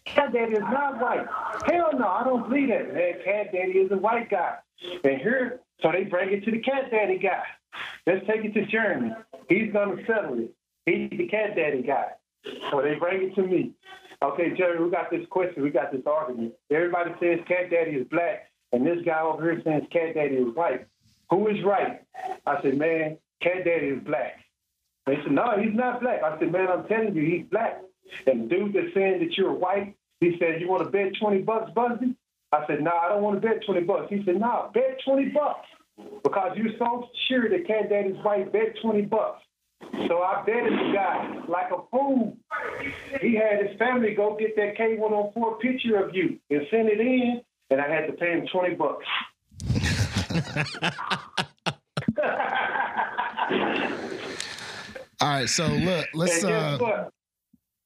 [0.05, 1.27] Cat Daddy is not white.
[1.71, 2.93] Hell no, I don't believe that.
[2.93, 4.55] Man, Cat Daddy is a white guy.
[5.03, 7.43] And here, so they bring it to the Cat Daddy guy.
[8.07, 9.11] Let's take it to Jeremy.
[9.49, 10.51] He's going to settle it.
[10.87, 12.07] He's the Cat Daddy guy.
[12.71, 13.73] So they bring it to me.
[14.21, 15.63] Okay, Jerry, we got this question.
[15.63, 16.53] We got this argument.
[16.69, 20.53] Everybody says Cat Daddy is black, and this guy over here says Cat Daddy is
[20.53, 20.87] white.
[21.29, 22.01] Who is right?
[22.45, 24.39] I said, man, Cat Daddy is black.
[25.05, 26.21] They said, no, he's not black.
[26.21, 27.81] I said, man, I'm telling you, he's black.
[28.27, 31.71] And dude that's saying that you're white, he said, you want to bet 20 bucks,
[31.73, 32.15] Busby?
[32.51, 34.07] I said, no, I don't want to bet 20 bucks.
[34.09, 35.67] He said, no, bet 20 bucks.
[36.23, 39.41] Because you're so sure that Cat Daddy's white, bet 20 bucks.
[40.07, 42.37] So I betted the guy like a fool.
[43.21, 47.41] He had his family go get that K104 picture of you and send it in,
[47.69, 49.05] and I had to pay him 20 bucks.
[55.21, 57.09] All right, so look, let's uh?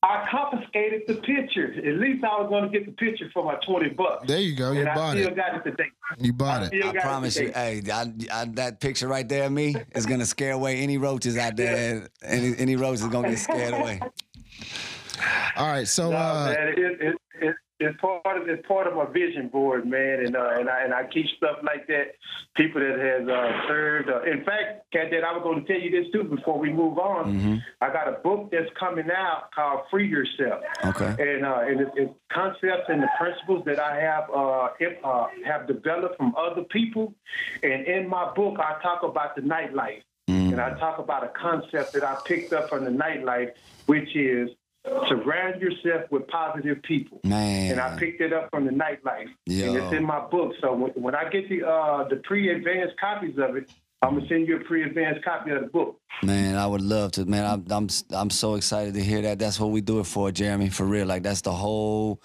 [0.04, 1.74] I confiscated the picture.
[1.78, 4.28] At least I was going to get the picture for my 20 bucks.
[4.28, 4.74] there you go.
[4.74, 5.36] You and I bought still it.
[5.38, 5.90] got it today.
[6.20, 6.86] You bought I it.
[6.86, 7.82] I promise it you, today.
[7.86, 11.38] hey, I, I, that picture right there of me is gonna scare away any roaches
[11.38, 12.10] out there.
[12.22, 14.02] Any any roaches gonna get scared away.
[15.56, 17.16] All right, so No, uh man, it, it, it,
[17.80, 20.94] it's part of it's part of my vision board, man, and uh, and I and
[20.94, 22.16] I keep stuff like that.
[22.56, 24.10] People that has uh, served.
[24.10, 27.00] Uh, in fact, Cat, I was going to tell you this too before we move
[27.00, 27.34] on.
[27.34, 27.56] Mm-hmm.
[27.82, 31.16] I got a book that's coming out called "Free Yourself," Okay.
[31.20, 35.28] and uh, and it's, it's concepts and the principles that I have uh, if, uh,
[35.46, 37.14] have developed from other people.
[37.64, 40.04] And in my book, I talk about the nightlife.
[40.30, 40.54] Mm.
[40.54, 43.52] And I talk about a concept that I picked up from the nightlife,
[43.88, 44.50] which is
[45.08, 47.20] surround yourself with positive people.
[47.24, 47.72] Man.
[47.72, 49.30] And I picked it up from the nightlife.
[49.46, 49.68] Yo.
[49.68, 50.54] And it's in my book.
[50.62, 53.70] So when, when I get the uh, the pre-advanced copies of it,
[54.02, 56.00] I'm gonna send you a pre-advanced copy of the book.
[56.24, 57.26] Man, I would love to.
[57.26, 59.40] Man, I'm I'm I'm so excited to hear that.
[59.40, 60.70] That's what we do it for, Jeremy.
[60.70, 62.22] For real, like that's the whole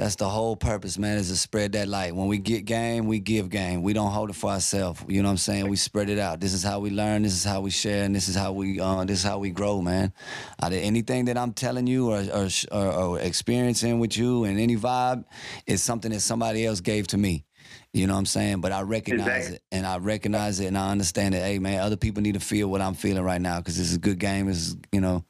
[0.00, 2.16] That's the whole purpose, man, is to spread that light.
[2.16, 3.82] When we get game, we give game.
[3.82, 5.04] We don't hold it for ourselves.
[5.06, 5.68] You know what I'm saying?
[5.68, 6.40] We spread it out.
[6.40, 7.20] This is how we learn.
[7.20, 9.50] This is how we share, and this is how we uh, this is how we
[9.50, 10.14] grow, man.
[10.62, 14.58] Out of anything that I'm telling you or or, or or experiencing with you and
[14.58, 15.26] any vibe
[15.66, 17.44] is something that somebody else gave to me.
[17.92, 18.62] You know what I'm saying?
[18.62, 19.56] But I recognize Exactly.
[19.56, 21.42] it, and I recognize it, and I understand that.
[21.42, 23.96] Hey, man, other people need to feel what I'm feeling right now because this is
[23.96, 24.46] a good game.
[24.46, 25.24] This is, you know,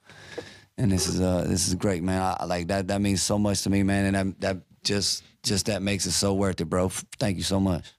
[0.78, 2.20] and this is uh this is great, man.
[2.20, 2.88] I, like that.
[2.88, 6.12] That means so much to me, man, and that that just just that makes it
[6.12, 6.88] so worth it, bro.
[7.18, 7.92] Thank you so much.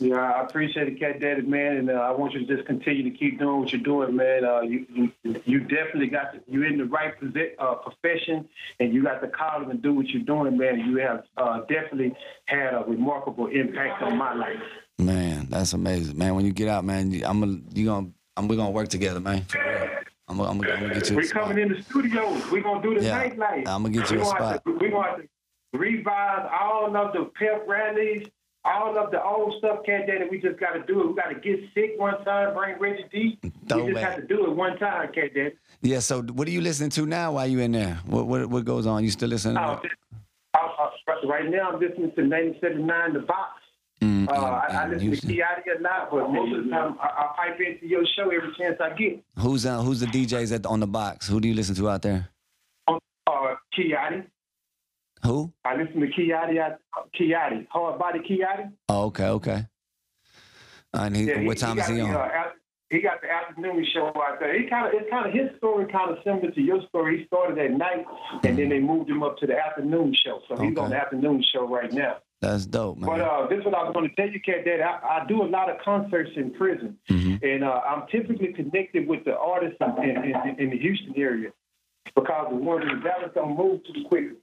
[0.00, 3.02] Yeah, I appreciate it, Cat Daddy, man, and uh, I want you to just continue
[3.02, 4.44] to keep doing what you're doing, man.
[4.44, 5.12] Uh, you, you
[5.44, 9.26] you definitely got the, you're in the right posi- uh, profession, and you got the
[9.26, 10.78] calling to do what you're doing, man.
[10.78, 12.14] You have uh, definitely
[12.44, 14.62] had a remarkable impact on my life.
[14.98, 16.36] Man, that's amazing, man.
[16.36, 19.18] When you get out, man, you, I'm gonna you gonna I'm we're gonna work together,
[19.18, 19.46] man.
[20.28, 21.16] I'm gonna, I'm gonna, I'm gonna get you.
[21.16, 21.42] We're spot.
[21.48, 22.30] coming in the studio.
[22.52, 23.66] We're gonna do the Yeah, nightlife.
[23.66, 24.64] I'ma get you We're a gonna spot.
[24.64, 28.26] to- We're gonna to revise all of the pep rallies,
[28.64, 30.24] all of the old stuff, Cat Daddy.
[30.30, 31.06] We just got to do it.
[31.08, 33.38] We got to get sick one time, bring Reggie D.
[33.68, 34.12] Throw we just back.
[34.12, 35.54] have to do it one time, Cat Daddy.
[35.82, 36.00] Yeah.
[36.00, 37.32] So, what are you listening to now?
[37.32, 37.98] While you in there?
[38.06, 39.04] What what what goes on?
[39.04, 39.56] You still listening?
[39.56, 40.60] To Uh, that?
[40.60, 43.60] uh, uh, right now, I'm listening to 97.9 The Box.
[44.00, 45.34] Mm, Uh, I, I mm, listen to.
[45.34, 48.54] Kiati a lot, but most of the time I, I pipe into your show every
[48.56, 49.22] chance I get.
[49.38, 51.26] Who's uh, who's the DJs at the, on the box?
[51.26, 52.28] Who do you listen to out there?
[52.86, 52.98] Uh,
[53.76, 54.24] Kiati.
[55.24, 55.52] Who?
[55.64, 56.76] I listen to Kiati.
[57.18, 57.66] Kiati.
[57.70, 58.70] Hard Body Kiati.
[58.88, 59.66] Oh, okay, okay.
[60.94, 62.12] And he, Yeah, what time he is he on?
[62.12, 62.44] the, uh,
[62.90, 64.58] he got the afternoon show out there.
[64.58, 67.18] He kind of it's kind of his story kind of similar to your story.
[67.18, 68.06] He started at night,
[68.44, 70.40] and then they moved him up to the afternoon show.
[70.48, 72.18] So he's on the afternoon show right now.
[72.40, 73.06] That's dope, man.
[73.10, 74.82] But uh, this is what I was going to tell you, Cat Daddy.
[74.82, 77.44] I, I do a lot of concerts in prison, Mm-hmm.
[77.44, 81.50] and uh, I'm typically connected with the artists in, in, in, in the Houston area
[82.14, 84.36] because the ones in Dallas don't move too quickly,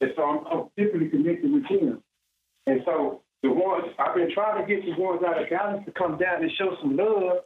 [0.00, 2.02] and so I'm, I'm typically connected with them.
[2.66, 5.92] And so the ones I've been trying to get the ones out of Dallas to
[5.92, 7.38] come down and show some love,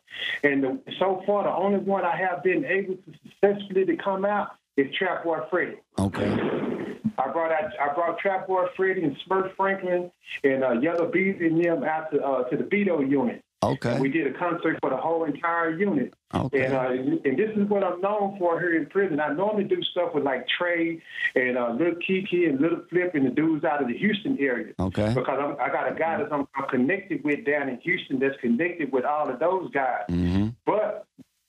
[0.44, 4.24] and the, so far the only one I have been able to successfully to come
[4.24, 5.74] out is Trap Boy Freddy.
[5.98, 6.87] okay.
[7.18, 10.10] I brought out, I brought Trap Boy Freddy and Smurf Franklin
[10.44, 13.42] and uh, Yella Beezy and them out to, uh, to the Beto unit.
[13.62, 13.98] Okay.
[13.98, 16.14] We did a concert for the whole entire unit.
[16.32, 16.66] Okay.
[16.66, 16.90] And uh,
[17.24, 19.18] and this is what I'm known for here in prison.
[19.18, 21.00] I normally do stuff with like Trae
[21.34, 24.74] and uh, Little Keke and Little Flip and the dudes out of the Houston area.
[24.78, 25.12] Okay.
[25.12, 28.38] Because I'm, I got a guy that I'm, I'm connected with down in Houston that's
[28.40, 30.04] connected with all of those guys.
[30.08, 30.50] Mm-hmm.
[30.64, 31.06] But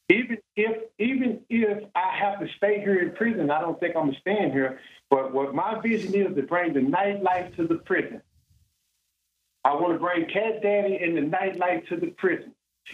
[0.10, 4.08] even if even if I have to stay here in prison, I don't think I'm
[4.08, 4.80] gonna staying here.
[5.10, 8.22] But what my vision is to bring the nightlife to the prison.
[9.66, 12.54] I want to bring Cat Daddy and the nightlife to the prison.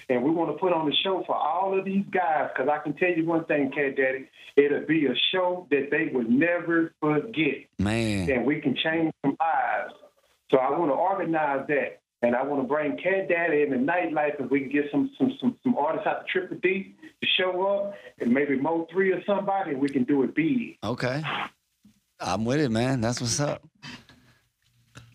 [0.09, 2.79] And we want to put on a show for all of these guys because I
[2.79, 6.93] can tell you one thing, Cat Daddy, it'll be a show that they would never
[6.99, 8.29] forget Man.
[8.29, 9.93] and we can change some lives.
[10.51, 13.77] So I want to organize that, and I want to bring Cat Daddy in the
[13.77, 17.27] nightlife, and we can get some some some, some artists out the Triple D to
[17.37, 20.77] show up, and maybe Mo Three or somebody, and we can do it big.
[20.83, 21.23] Okay.
[22.19, 23.01] I'm with it, man.
[23.01, 23.63] That's what's up.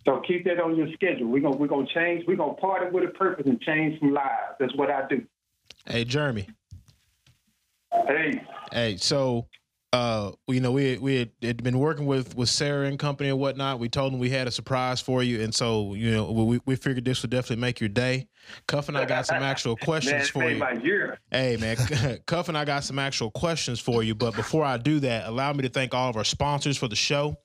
[0.05, 1.29] So keep that on your schedule.
[1.29, 2.25] We're gonna we're gonna change.
[2.27, 4.57] We're gonna party with a purpose and change some lives.
[4.59, 5.25] That's what I do.
[5.87, 6.49] Hey, Jeremy.
[7.93, 9.47] Hey, Hey, so
[9.92, 13.38] uh, you know, we we had, had been working with with Sarah and company and
[13.40, 13.81] whatnot.
[13.81, 16.76] We told them we had a surprise for you, and so you know, we we
[16.76, 18.29] figured this would definitely make your day.
[18.68, 20.59] Cuff and I got some actual questions it for you.
[20.59, 21.18] my year.
[21.33, 21.76] Hey man,
[22.26, 24.14] Cuff and I got some actual questions for you.
[24.14, 26.96] But before I do that, allow me to thank all of our sponsors for the
[26.96, 27.37] show.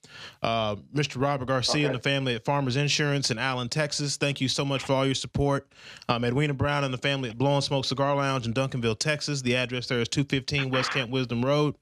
[0.44, 1.20] Uh, Mr.
[1.20, 4.18] Robert Garcia and the family at Farmers Insurance in Allen, Texas.
[4.18, 5.68] Thank you so much for all your support.
[6.10, 9.42] Um, Edwina Brown and the family at Blowing Smoke Cigar Lounge in Duncanville, Texas.
[9.42, 11.76] The address there is 215 West Camp Wisdom Road.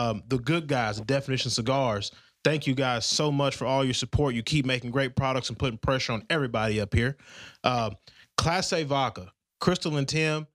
[0.00, 2.12] Um, the good guys, the Definition Cigars.
[2.42, 4.34] Thank you guys so much for all your support.
[4.34, 7.18] You keep making great products and putting pressure on everybody up here.
[7.62, 7.90] Uh,
[8.38, 10.46] Class A Vodka, Crystal and Tim,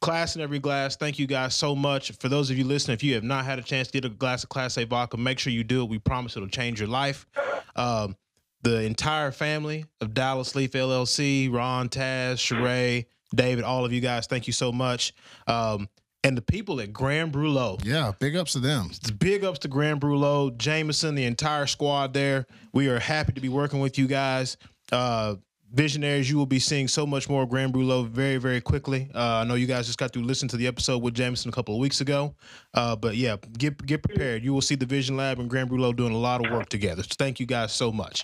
[0.00, 0.96] Class in every glass.
[0.96, 2.12] Thank you guys so much.
[2.12, 4.08] For those of you listening, if you have not had a chance to get a
[4.08, 5.90] glass of Class A vodka, make sure you do it.
[5.90, 7.26] We promise it'll change your life.
[7.76, 8.16] Um,
[8.62, 14.26] the entire family of Dallas Leaf LLC, Ron, Taz, Sheree, David, all of you guys,
[14.26, 15.12] thank you so much.
[15.46, 15.88] Um,
[16.24, 17.84] and the people at Grand Brulot.
[17.84, 18.90] Yeah, big ups to them.
[19.18, 22.46] Big ups to Grand Brulot, Jameson, the entire squad there.
[22.72, 24.56] We are happy to be working with you guys.
[24.90, 25.36] Uh,
[25.72, 29.10] visionaries, you will be seeing so much more Grand Brûlot very, very quickly.
[29.14, 31.52] Uh, I know you guys just got to listen to the episode with Jameson a
[31.52, 32.34] couple of weeks ago,
[32.74, 34.42] uh, but yeah, get get prepared.
[34.42, 37.02] You will see the Vision Lab and Grand Brûlot doing a lot of work together.
[37.02, 38.22] So thank you guys so much.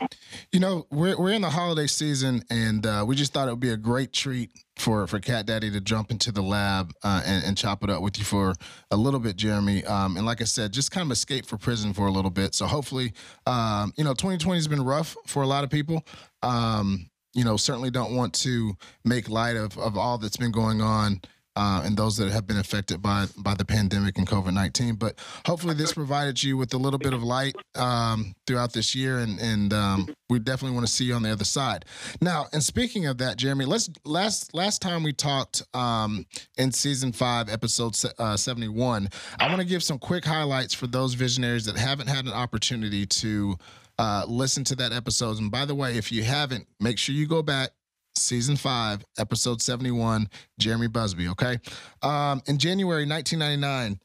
[0.53, 3.61] You know, we're we're in the holiday season, and uh, we just thought it would
[3.61, 7.45] be a great treat for for Cat Daddy to jump into the lab uh, and,
[7.45, 8.55] and, chop it up with you for
[8.91, 9.85] a little bit, Jeremy.
[9.85, 12.55] Um, and like I said, just kind of escape for prison for a little bit.
[12.55, 13.13] So hopefully,
[13.47, 16.05] um, you know, 2020 has been rough for a lot of people.
[16.43, 20.81] Um, you know, certainly don't want to make light of, of all that's been going
[20.81, 21.21] on
[21.57, 24.97] uh, and those that have been affected by by the pandemic and COVID nineteen.
[24.97, 29.19] But hopefully, this provided you with a little bit of light um, throughout this year,
[29.19, 31.85] and and um, we definitely want to see you on the other side.
[32.21, 36.27] Now, and speaking of that, Jeremy, let's last last time we talked um,
[36.59, 39.09] in season five, episode uh, seventy one.
[39.39, 43.07] I want to give some quick highlights for those visionaries that haven't had an opportunity
[43.07, 43.57] to
[43.99, 45.39] uh, listen to that episode.
[45.39, 47.71] And by the way, if you haven't, make sure you go back.
[48.17, 50.29] Season five, episode 71,
[50.61, 51.27] Jeremy Busby.
[51.31, 51.59] Okay.
[52.01, 53.99] Um, in January 1999,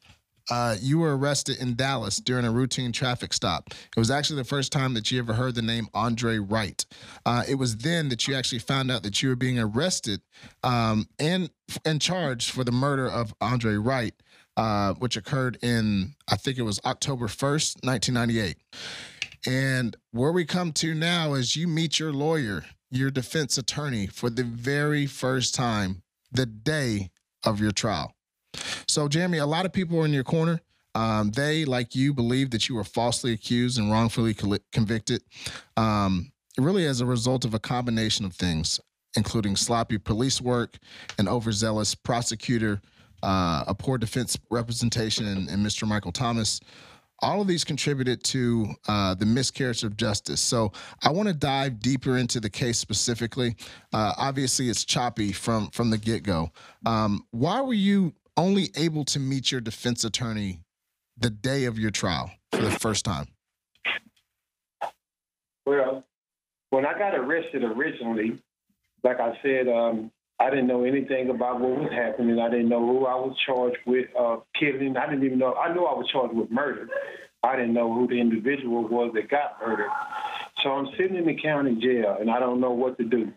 [0.50, 3.70] uh, you were arrested in Dallas during a routine traffic stop.
[3.70, 6.84] It was actually the first time that you ever heard the name Andre Wright.
[7.24, 10.20] Uh, it was then that you actually found out that you were being arrested
[10.64, 11.50] um, and
[11.84, 14.14] and charged for the murder of Andre Wright,
[14.56, 18.56] uh, which occurred in I think it was October 1st, 1998.
[19.46, 24.28] And where we come to now is you meet your lawyer, your defense attorney, for
[24.28, 27.10] the very first time the day
[27.44, 28.14] of your trial.
[28.88, 30.60] So, Jeremy, a lot of people are in your corner.
[30.94, 34.34] Um, they, like you, believe that you were falsely accused and wrongfully
[34.72, 35.22] convicted,
[35.76, 38.80] um, really as a result of a combination of things,
[39.16, 40.78] including sloppy police work,
[41.18, 42.80] an overzealous prosecutor,
[43.22, 45.86] uh, a poor defense representation and, in Mr.
[45.86, 46.60] Michael Thomas,
[47.22, 50.40] all of these contributed to uh, the miscarriage of justice.
[50.40, 53.56] So I want to dive deeper into the case specifically.
[53.92, 56.50] Uh, obviously, it's choppy from from the get go.
[56.86, 60.60] Um, why were you only able to meet your defense attorney
[61.18, 63.26] the day of your trial for the first time?
[65.66, 66.04] Well,
[66.70, 68.40] when I got arrested originally,
[69.04, 72.40] like I said, um, I didn't know anything about what was happening.
[72.40, 74.96] I didn't know who I was charged with uh, killing.
[74.96, 75.52] I didn't even know.
[75.54, 76.88] I knew I was charged with murder.
[77.42, 79.90] I didn't know who the individual was that got murdered.
[80.62, 83.30] So I'm sitting in the county jail and I don't know what to do.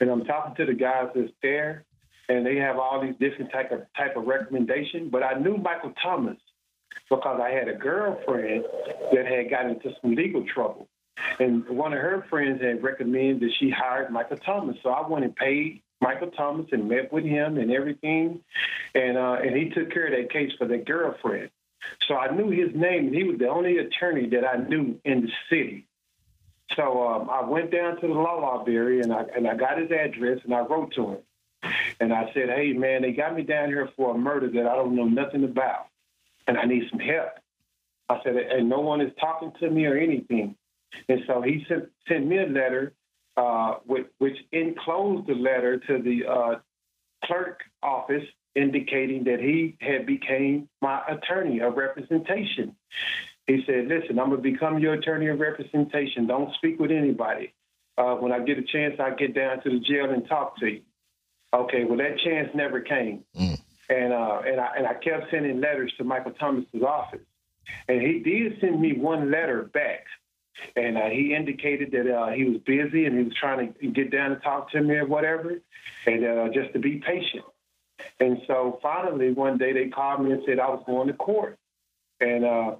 [0.00, 1.84] And I'm talking to the guys that's there,
[2.28, 5.08] and they have all these different type of type of recommendation.
[5.10, 6.38] But I knew Michael Thomas
[7.08, 8.64] because I had a girlfriend
[9.12, 10.88] that had got into some legal trouble.
[11.38, 14.76] And one of her friends had recommended that she hired Michael Thomas.
[14.82, 18.40] So I went and paid Michael Thomas and met with him and everything,
[18.94, 21.50] and uh, and he took care of that case for that girlfriend.
[22.08, 25.22] So I knew his name, and he was the only attorney that I knew in
[25.22, 25.86] the city.
[26.76, 29.90] So um, I went down to the law library and I and I got his
[29.90, 31.18] address and I wrote to him,
[32.00, 34.76] and I said, "Hey man, they got me down here for a murder that I
[34.76, 35.86] don't know nothing about,
[36.46, 37.32] and I need some help."
[38.08, 40.56] I said, "And no one is talking to me or anything."
[41.08, 42.94] And so he sent sent me a letter
[43.36, 46.58] uh, which, which, enclosed the letter to the uh,
[47.24, 52.74] clerk office indicating that he had became my attorney of representation.
[53.46, 56.26] He said, listen, I'm going to become your attorney of representation.
[56.26, 57.52] Don't speak with anybody.
[57.96, 60.66] Uh, when I get a chance, I get down to the jail and talk to
[60.66, 60.82] you.
[61.52, 63.24] Okay, well, that chance never came.
[63.36, 63.60] Mm.
[63.88, 67.20] And, uh, and, I, and I kept sending letters to Michael Thomas's office.
[67.88, 70.06] And he did send me one letter back
[70.76, 74.10] and uh, he indicated that uh, he was busy and he was trying to get
[74.10, 75.58] down and talk to me or whatever,
[76.06, 77.44] and uh, just to be patient.
[78.18, 81.58] And so finally, one day they called me and said I was going to court,
[82.20, 82.76] and uh,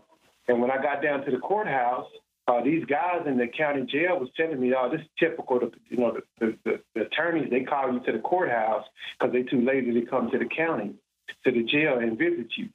[0.49, 2.07] and when I got down to the courthouse,
[2.49, 5.61] uh, these guys in the county jail was telling me, "Oh, this is typical.
[5.61, 8.85] The, you know, the, the, the attorneys they call you to the courthouse
[9.19, 10.95] because they're too lazy to come to the county,
[11.45, 12.69] to the jail and visit you."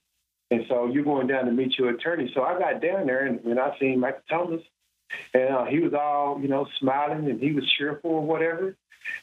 [0.51, 2.31] And so you're going down to meet your attorney.
[2.33, 4.61] So I got down there and when I seen Michael Thomas,
[5.33, 8.75] and uh, he was all, you know, smiling and he was cheerful or whatever.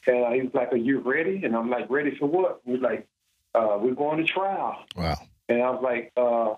[0.07, 1.41] And uh, he was like, Are you ready?
[1.43, 2.61] And I'm like, Ready for what?
[2.65, 3.07] He's like,
[3.55, 4.85] uh, We're going to trial.
[4.95, 5.17] Wow.
[5.49, 6.55] And I was like, uh,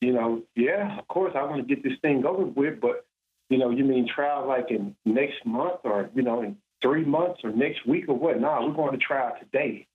[0.00, 3.06] You know, yeah, of course, I want to get this thing over with, but,
[3.48, 7.40] you know, you mean trial like in next month or, you know, in three months
[7.44, 8.40] or next week or what?
[8.40, 9.86] Nah, we're going to trial today.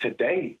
[0.00, 0.58] Today.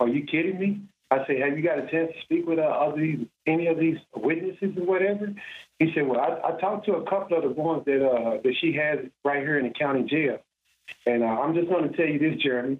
[0.00, 0.80] Are you kidding me?
[1.12, 3.98] I said, have you got a chance to speak with uh, other any of these
[4.16, 5.34] witnesses or whatever?
[5.82, 8.54] He said, well, I, I talked to a couple of the ones that uh, that
[8.60, 10.38] she has right here in the county jail,
[11.06, 12.78] and uh, I'm just going to tell you this, Jeremy.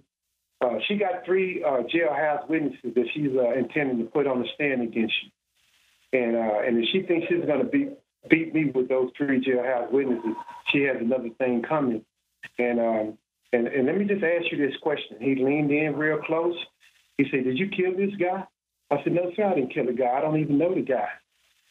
[0.60, 4.46] Uh, she got three uh, jailhouse witnesses that she's uh, intending to put on the
[4.54, 7.90] stand against you, and uh, and if she thinks she's going to beat
[8.30, 10.36] beat me with those three jailhouse witnesses,
[10.70, 12.04] she has another thing coming.
[12.60, 13.18] And um,
[13.52, 15.16] and and let me just ask you this question.
[15.18, 16.54] He leaned in real close.
[17.18, 18.44] He said, "Did you kill this guy?"
[18.92, 20.12] I said, "No, sir, I didn't kill the guy.
[20.16, 21.08] I don't even know the guy."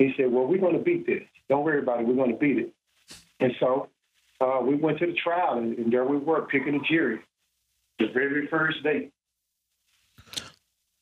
[0.01, 1.21] He said, "Well, we're going to beat this.
[1.47, 2.07] Don't worry about it.
[2.07, 2.73] We're going to beat it."
[3.39, 3.89] And so
[4.39, 7.19] uh, we went to the trial, and, and there we were picking a jury,
[7.99, 9.11] the very first day.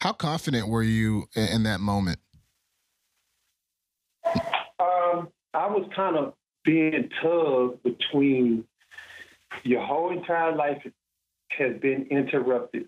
[0.01, 2.19] How confident were you in, that moment?
[4.79, 6.33] Um, I was kind of
[6.63, 8.65] being tugged between
[9.63, 10.81] your whole entire life
[11.57, 12.87] has been interrupted,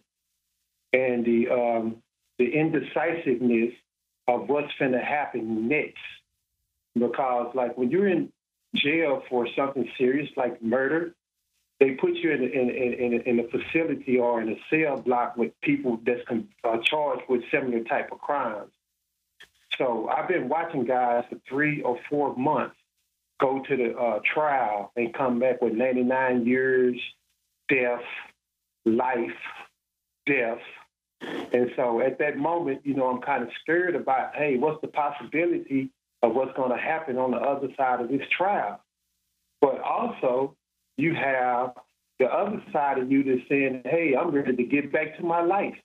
[0.91, 2.03] and the um,
[2.37, 3.73] the indecisiveness
[4.27, 5.97] of what's going to happen next.
[6.93, 8.31] Because, like, when you're in
[8.75, 11.15] jail for something serious like murder,
[11.79, 15.51] they put you in in, in, in a facility or in a cell block with
[15.61, 18.71] people that's con- uh, charged with similar type of crimes.
[19.77, 22.75] So I've been watching guys for three or four months
[23.39, 27.01] go to the uh, trial and come back with 99 years,
[27.67, 28.03] death,
[28.85, 29.31] life,
[30.27, 30.59] death.
[31.21, 34.87] And so at that moment, you know, I'm kind of scared about, hey, what's the
[34.87, 35.89] possibility
[36.23, 38.81] of what's going to happen on the other side of this trial?
[39.59, 40.55] But also,
[40.97, 41.73] you have
[42.19, 45.41] the other side of you that's saying, hey, I'm ready to get back to my
[45.41, 45.75] life.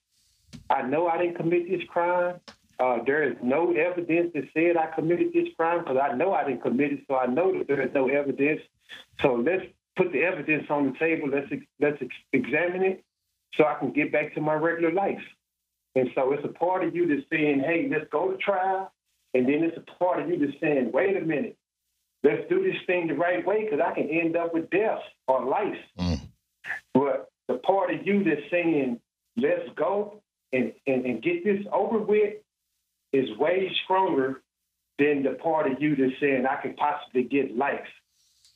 [0.71, 2.37] I know I didn't commit this crime.
[2.79, 6.45] Uh, there is no evidence that said I committed this crime because I know I
[6.45, 8.61] didn't commit it, so I know that there is no evidence.
[9.23, 9.65] So let's
[9.97, 11.31] put the evidence on the table.
[11.31, 12.03] Let's let's
[12.35, 13.05] examine it
[13.55, 15.23] so I can get back to my regular life.
[15.95, 18.93] And so it's a part of you that's saying, "Hey, let's go to trial,"
[19.33, 21.57] and then it's a part of you that's saying, "Wait a minute,
[22.23, 25.45] let's do this thing the right way because I can end up with death or
[25.45, 26.21] life." Mm.
[26.93, 29.01] But the part of you that's saying,
[29.37, 30.23] "Let's go
[30.53, 32.35] and, and, and get this over with,"
[33.13, 34.43] is way stronger
[34.99, 37.89] than the part of you that's saying I can possibly get life.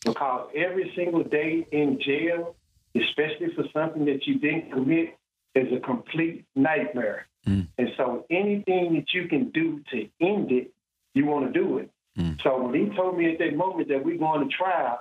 [0.05, 2.57] Because every single day in jail,
[2.95, 5.17] especially for something that you didn't commit,
[5.55, 7.27] is a complete nightmare.
[7.47, 7.69] Mm.
[7.79, 10.73] And so anything that you can do to end it,
[11.15, 11.91] you want to do it.
[12.19, 12.41] Mm.
[12.43, 15.01] So when he told me at that moment that we're going to trial,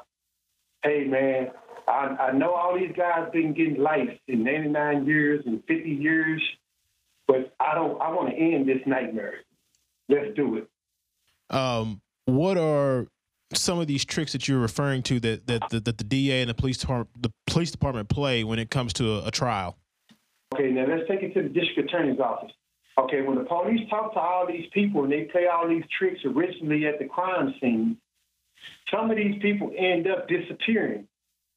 [0.84, 1.52] hey man,
[1.88, 6.42] I, I know all these guys been getting life in 99 years and 50 years,
[7.28, 8.02] but I don't.
[8.02, 9.36] I want to end this nightmare.
[10.08, 10.68] Let's do it.
[11.50, 13.08] Um, what are
[13.54, 16.50] some of these tricks that you're referring to that that, that, that the DA and
[16.50, 19.78] the police department the police department play when it comes to a, a trial?
[20.54, 22.52] Okay, now let's take it to the district attorney's office.
[22.98, 26.20] Okay, when the police talk to all these people and they play all these tricks
[26.26, 27.98] originally at the crime scene,
[28.92, 31.08] some of these people end up disappearing.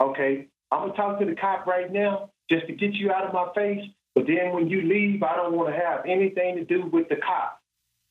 [0.01, 3.33] Okay, I'm gonna talk to the cop right now just to get you out of
[3.33, 3.85] my face.
[4.15, 7.17] But then when you leave, I don't want to have anything to do with the
[7.17, 7.62] cop.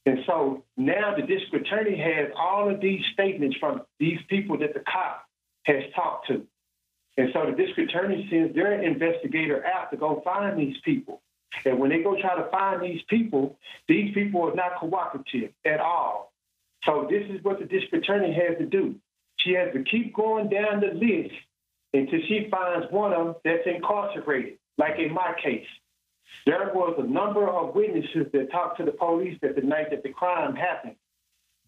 [0.06, 4.74] And so now the district attorney has all of these statements from these people that
[4.74, 5.26] the cop
[5.66, 6.46] has talked to.
[7.18, 11.22] And so the district attorney sends their investigator out to go find these people.
[11.66, 15.80] And when they go try to find these people, these people are not cooperative at
[15.80, 16.32] all.
[16.86, 18.96] So this is what the district attorney has to do.
[19.38, 21.36] She has to keep going down the list
[21.94, 25.68] until she finds one of them that's incarcerated, like in my case.
[26.46, 30.04] There was a number of witnesses that talked to the police that the night that
[30.04, 30.96] the crime happened.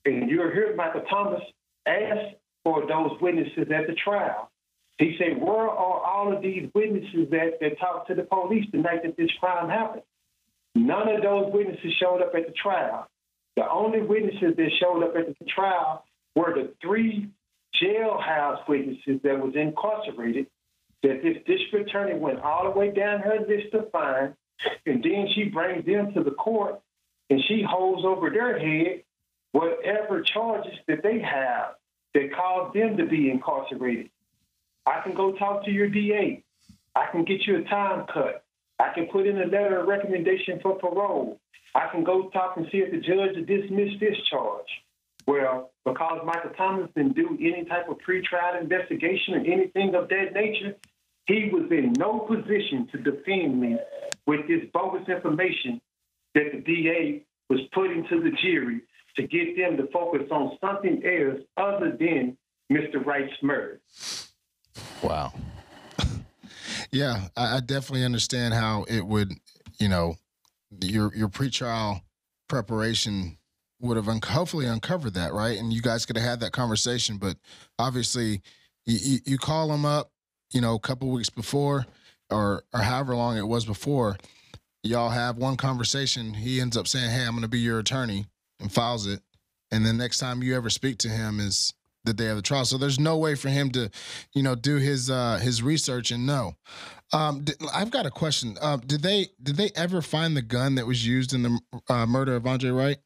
[0.05, 1.41] And you heard Michael Thomas
[1.85, 4.49] ask for those witnesses at the trial.
[4.97, 8.79] He said, Where are all of these witnesses that, that talked to the police the
[8.79, 10.03] night that this crime happened?
[10.75, 13.07] None of those witnesses showed up at the trial.
[13.55, 16.03] The only witnesses that showed up at the trial
[16.35, 17.29] were the three
[17.81, 20.47] jailhouse witnesses that was incarcerated
[21.03, 24.33] that this district attorney went all the way down her list to find
[24.85, 26.81] and then she brings them to the court
[27.29, 29.03] and she holds over their head
[29.51, 31.75] whatever charges that they have
[32.13, 34.09] that cause them to be incarcerated.
[34.85, 36.43] I can go talk to your DA.
[36.95, 38.43] I can get you a time cut.
[38.79, 41.39] I can put in a letter of recommendation for parole.
[41.75, 44.67] I can go talk and see if the judge will dismiss this charge.
[45.25, 50.33] Well, because Michael Thomas didn't do any type of pretrial investigation or anything of that
[50.33, 50.75] nature,
[51.25, 53.77] he was in no position to defend me
[54.27, 55.81] with this bogus information
[56.35, 58.81] that the DA was putting to the jury
[59.15, 62.37] to get them to focus on something else other than
[62.71, 63.05] Mr.
[63.05, 63.79] Wright's murder.
[65.01, 65.33] Wow.
[66.91, 69.33] Yeah, I, I definitely understand how it would,
[69.79, 70.15] you know,
[70.79, 72.01] your your pretrial
[72.47, 73.37] preparation
[73.81, 75.57] would have un- hopefully uncovered that, right?
[75.57, 77.37] And you guys could have had that conversation, but
[77.79, 78.41] obviously,
[78.85, 80.11] you, you, you call them up,
[80.51, 81.85] you know, a couple weeks before,
[82.29, 84.17] or or however long it was before.
[84.83, 86.33] Y'all have one conversation.
[86.33, 88.25] He ends up saying, "Hey, I'm going to be your attorney,"
[88.59, 89.21] and files it.
[89.71, 92.65] And then next time you ever speak to him is the day of the trial.
[92.65, 93.89] So there's no way for him to,
[94.33, 96.55] you know, do his uh, his research and know.
[97.13, 98.57] Um, did, I've got a question.
[98.61, 102.05] Uh, did they did they ever find the gun that was used in the uh,
[102.05, 102.97] murder of Andre Wright?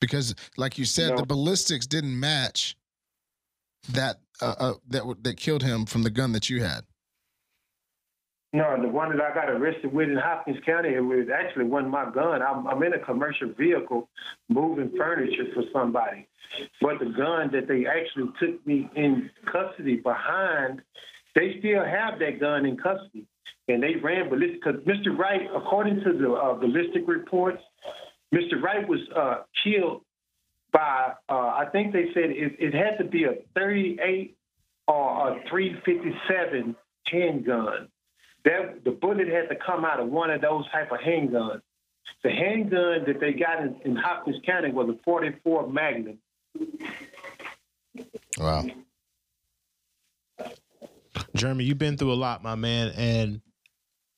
[0.00, 1.16] Because, like you said, No.
[1.16, 2.76] the ballistics didn't match
[3.90, 6.84] that uh, uh, that w- that killed him from the gun that you had.
[8.56, 11.90] No, the one that I got arrested with in Hopkins County, it was actually wasn't
[11.90, 12.40] my gun.
[12.40, 14.08] I'm, I'm in a commercial vehicle
[14.48, 16.26] moving furniture for somebody.
[16.80, 20.80] But the gun that they actually took me in custody behind,
[21.34, 23.26] they still have that gun in custody.
[23.68, 25.14] And they ran ballistic because Mr.
[25.14, 27.62] Wright, according to the uh, ballistic reports,
[28.34, 28.62] Mr.
[28.62, 30.00] Wright was uh, killed
[30.72, 34.34] by, uh, I think they said it, it had to be a 38
[34.88, 37.88] or a 357 handgun
[38.46, 41.60] that the bullet had to come out of one of those type of handguns.
[42.22, 46.18] The handgun that they got in, in Hopkins County was a 44 Magnum.
[48.38, 48.64] Wow.
[51.34, 53.40] Jeremy, you've been through a lot, my man, and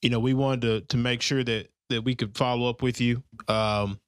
[0.03, 3.01] you know we wanted to to make sure that that we could follow up with
[3.01, 3.22] you.
[3.49, 3.99] Um,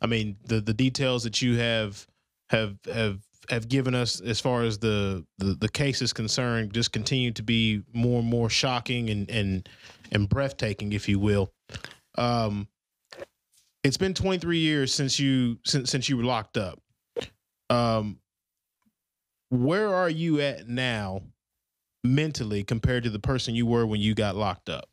[0.00, 2.06] I mean, the the details that you have
[2.50, 6.92] have have have given us as far as the the, the case is concerned just
[6.92, 9.68] continue to be more and more shocking and and
[10.12, 11.52] and breathtaking, if you will.
[12.16, 12.68] Um,
[13.82, 16.80] it's been 23 years since you since since you were locked up.
[17.70, 18.18] Um,
[19.48, 21.22] where are you at now?
[22.04, 24.88] mentally compared to the person you were when you got locked up?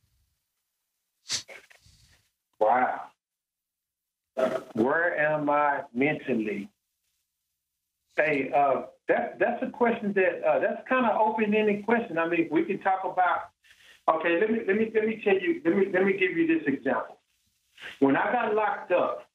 [2.59, 3.01] Wow.
[4.73, 6.69] Where am I mentally?
[8.19, 12.17] Hey, uh, that that's a question that uh, that's kind of open-ended question.
[12.17, 13.51] I mean, we can talk about.
[14.13, 15.61] Okay, let me let me let me tell you.
[15.63, 17.17] Let me let me give you this example.
[17.99, 19.29] When I got locked up,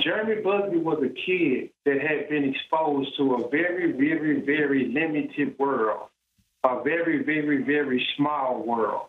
[0.00, 5.58] Jeremy Busby was a kid that had been exposed to a very, very, very limited
[5.58, 6.08] world,
[6.62, 9.06] a very, very, very small world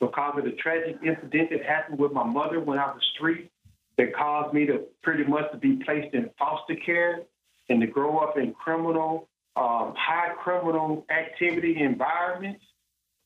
[0.00, 3.50] because of the tragic incident that happened with my mother when I was three
[3.98, 7.20] that caused me to pretty much to be placed in foster care
[7.68, 12.64] and to grow up in criminal, um, high criminal activity environments.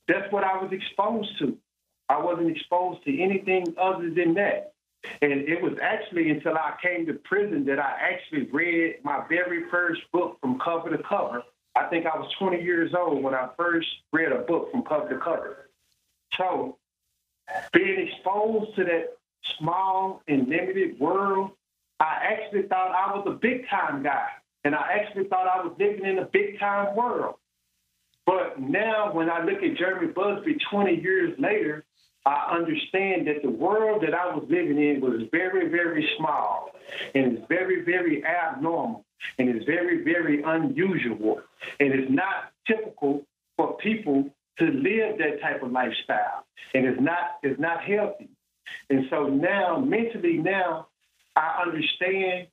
[0.08, 1.56] That's what I was exposed to.
[2.08, 4.72] I wasn't exposed to anything other than that.
[5.20, 9.68] And it was actually until I came to prison that I actually read my very
[9.70, 11.42] first book from cover to cover.
[11.74, 15.08] I think I was 20 years old when I first read a book from cover
[15.08, 15.68] to cover.
[16.36, 16.76] So
[17.72, 19.16] being exposed to that
[19.58, 21.52] small and limited world,
[22.02, 24.26] I actually thought I was a big time guy.
[24.64, 27.36] And I actually thought I was living in a big time world.
[28.26, 31.84] But now when I look at Jeremy Busby 20 years later,
[32.24, 36.70] I understand that the world that I was living in was very, very small
[37.14, 39.04] and very, very abnormal
[39.38, 41.40] and it's very, very unusual.
[41.78, 43.24] And it's not typical
[43.56, 44.28] for people
[44.58, 46.46] to live that type of lifestyle.
[46.74, 48.28] And it's not it's not healthy.
[48.90, 50.88] And so now mentally now
[51.36, 52.48] I understand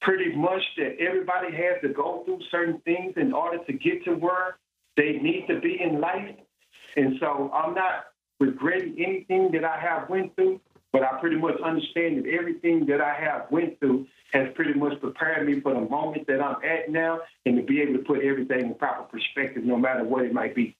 [0.00, 4.12] pretty much that everybody has to go through certain things in order to get to
[4.12, 4.58] where
[4.96, 6.36] they need to be in life.
[6.96, 8.06] And so I'm not
[8.38, 10.60] regretting anything that I have went through,
[10.92, 15.00] but I pretty much understand that everything that I have went through has pretty much
[15.00, 18.22] prepared me for the moment that I'm at now and to be able to put
[18.22, 20.76] everything in proper perspective no matter what it might be.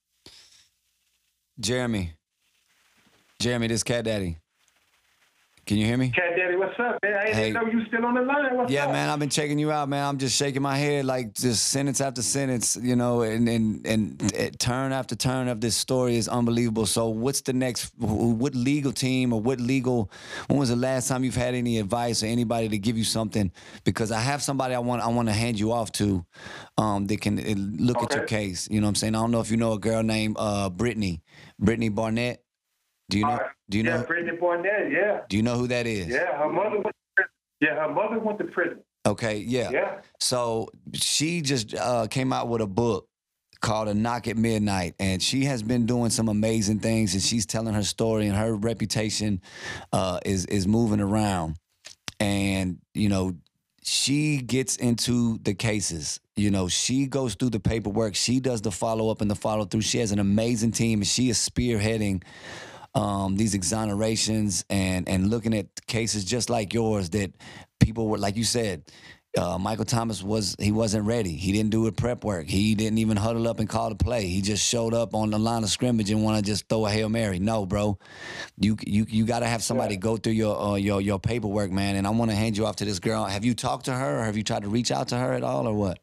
[1.58, 2.12] Jeremy.
[3.40, 4.38] Jeremy, this Cat Daddy.
[5.66, 6.10] Can you hear me?
[6.10, 7.14] Cat Daddy, what's up, man?
[7.16, 7.50] I didn't Hey.
[7.52, 8.54] know you still on the line.
[8.54, 8.92] What's Yeah, up?
[8.92, 10.06] man, I've been checking you out, man.
[10.06, 14.60] I'm just shaking my head like just sentence after sentence, you know, and and and
[14.60, 16.84] turn after turn of this story is unbelievable.
[16.84, 17.92] So, what's the next?
[17.98, 20.10] What legal team or what legal?
[20.48, 23.50] When was the last time you've had any advice or anybody to give you something?
[23.84, 26.26] Because I have somebody I want I want to hand you off to,
[26.76, 28.68] um, that can uh, look at your case.
[28.70, 29.14] You know what I'm saying?
[29.14, 31.22] I don't know if you know a girl named uh Brittany,
[31.58, 32.43] Brittany Barnett.
[33.08, 33.30] Do you know?
[33.30, 33.50] Right.
[33.70, 34.02] Do you yeah, know?
[34.04, 35.20] Brittany Barnett, yeah.
[35.28, 36.08] Do you know who that is?
[36.08, 37.30] Yeah, her mother went to prison.
[37.60, 38.80] Yeah, her mother went to prison.
[39.06, 39.70] Okay, yeah.
[39.70, 40.00] Yeah.
[40.20, 43.08] So she just uh, came out with a book
[43.60, 47.46] called A Knock at Midnight, and she has been doing some amazing things, and she's
[47.46, 49.40] telling her story, and her reputation
[49.92, 51.56] uh, is is moving around,
[52.20, 53.34] and you know.
[53.86, 56.18] She gets into the cases.
[56.36, 58.14] You know, she goes through the paperwork.
[58.14, 59.82] She does the follow up and the follow through.
[59.82, 62.22] She has an amazing team, and she is spearheading
[62.94, 67.32] um, these exonerations and and looking at cases just like yours that
[67.80, 68.84] people were like you said.
[69.36, 71.32] Uh, Michael Thomas was he wasn't ready.
[71.32, 72.46] He didn't do the prep work.
[72.46, 74.28] He didn't even huddle up and call the play.
[74.28, 76.90] He just showed up on the line of scrimmage and want to just throw a
[76.90, 77.40] hail mary.
[77.40, 77.98] No, bro,
[78.58, 81.96] you you you got to have somebody go through your uh, your your paperwork, man.
[81.96, 83.24] And I want to hand you off to this girl.
[83.24, 85.42] Have you talked to her, or have you tried to reach out to her at
[85.42, 85.98] all, or what?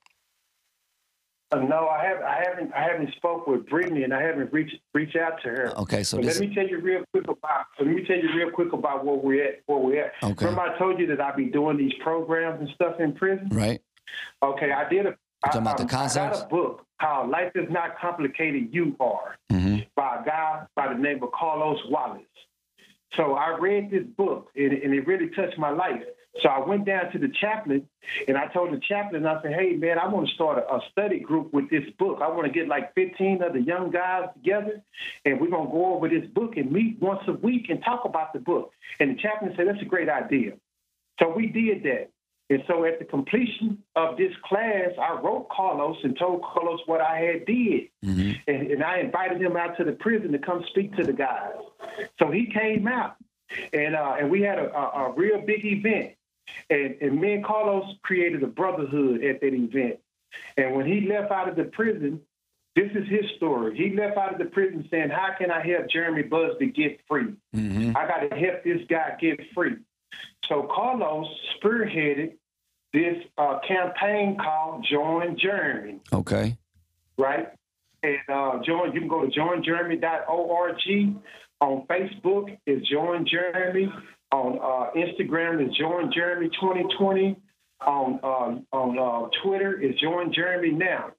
[1.52, 4.76] Uh, no, I have I haven't I haven't spoke with Brittany and I haven't reached
[4.94, 5.80] reached out to her.
[5.80, 8.72] Okay, so let me tell you real quick about let me tell you real quick
[8.72, 10.14] about where we're at where we're at.
[10.24, 10.46] Okay.
[10.46, 13.50] Remember I told you that I'd be doing these programs and stuff in prison?
[13.52, 13.82] Right.
[14.42, 16.40] Okay, I did a I, talking about the um, I concepts?
[16.40, 20.94] got a book called Life is Not Complicated, You Are hmm by a guy by
[20.94, 22.22] the name of Carlos Wallace.
[23.18, 26.02] So I read this book and, and it really touched my life.
[26.42, 27.88] So I went down to the chaplain
[28.28, 30.80] and I told the chaplain, I said, hey, man, I want to start a, a
[30.92, 32.20] study group with this book.
[32.22, 34.82] I want to get like 15 of the young guys together
[35.26, 38.06] and we're going to go over this book and meet once a week and talk
[38.06, 38.72] about the book.
[39.00, 40.54] And the chaplain said, that's a great idea.
[41.20, 42.10] So we did that.
[42.52, 47.00] And so at the completion of this class, I wrote Carlos and told Carlos what
[47.00, 47.88] I had did.
[48.04, 51.14] hmm And, and I invited him out to the prison to come speak to the
[51.14, 51.54] guys.
[52.20, 53.16] So he came out,
[53.72, 56.12] and uh, and we had a, a, a real big event.
[56.70, 60.00] And, and me and Carlos created a brotherhood at that event.
[60.58, 62.22] And when he left out of the prison,
[62.76, 63.76] this is his story.
[63.78, 67.00] He left out of the prison saying, "How can I help Jeremy Busby to get
[67.08, 67.34] free?
[67.54, 69.76] hmm I got to help this guy get free."
[70.48, 71.28] So Carlos
[71.62, 72.34] spearheaded
[72.94, 76.58] this uh, campaign called Join Jeremy Okay.
[77.18, 77.48] right?
[78.04, 78.94] And uh, join.
[78.94, 80.76] You can go to joinjeremy.org.
[81.62, 83.92] On Facebook is Join Jeremy.
[84.32, 87.38] On uh, Instagram is Join Jeremy 2020.
[87.86, 91.12] On uh, on uh, Twitter is Join Jeremy Now.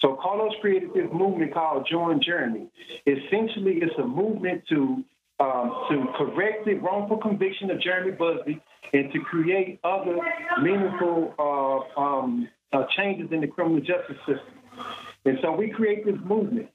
[0.00, 2.68] So Carlos created this movement called Join Jeremy.
[3.06, 5.04] Essentially, it's a movement to
[5.38, 8.60] um, to correct the wrongful conviction of Jeremy Busby
[8.92, 10.18] and to create other
[10.62, 14.59] meaningful uh, um, uh, changes in the criminal justice system.
[15.24, 16.68] And so we create this movement.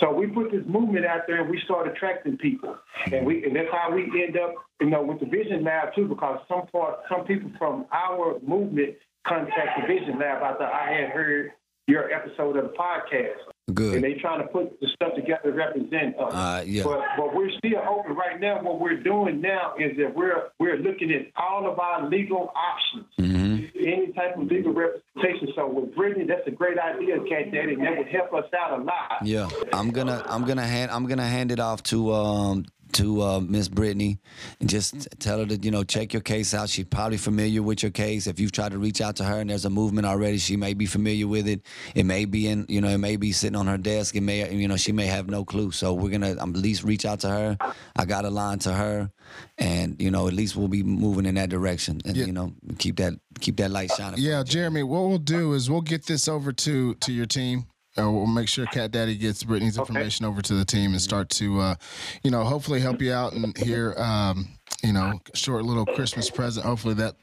[0.00, 2.76] So we put this movement out there and we start attracting people.
[3.12, 6.08] And we and that's how we end up, you know, with the Vision Lab too,
[6.08, 8.96] because some part some people from our movement
[9.26, 11.52] contact the Vision Lab after I had heard
[11.86, 13.51] your episode of the podcast.
[13.68, 14.02] And Good.
[14.02, 16.34] they trying to put the stuff together to represent us.
[16.34, 16.82] Uh, yeah.
[16.82, 18.60] But but we're still open right now.
[18.60, 23.06] What we're doing now is that we're we're looking at all of our legal options
[23.18, 23.52] hmm
[23.86, 25.48] any type of legal representation.
[25.54, 28.78] So with Brittany, that's a great idea, Cat Daddy, and that would help us out
[28.78, 29.24] a lot.
[29.24, 33.40] Yeah, I'm gonna I'm gonna hand I'm gonna hand it off to um to uh,
[33.40, 34.18] Miss Brittany
[34.60, 36.68] and just tell her to you know check your case out.
[36.68, 38.26] She's probably familiar with your case.
[38.26, 40.74] If you've tried to reach out to her and there's a movement already, she may
[40.74, 41.62] be familiar with it.
[41.94, 44.14] It may be in you know it may be sitting on her desk.
[44.16, 45.70] It may you know she may have no clue.
[45.72, 47.56] So we're gonna um, at least reach out to her.
[47.96, 49.10] I got a line to her,
[49.58, 52.26] and you know at least we'll be moving in that direction and Yeah.
[52.26, 54.20] you know keep that keep that light shining.
[54.20, 57.66] Yeah, Jeremy, what we'll do is we'll get this over to to your team.
[57.98, 61.28] Uh, we'll make sure Cat Daddy gets Brittany's information over to the team and start
[61.30, 61.74] to, uh,
[62.22, 64.48] you know, hopefully help you out and hear, um,
[64.82, 66.64] you know, short little Christmas present.
[66.64, 67.16] Hopefully that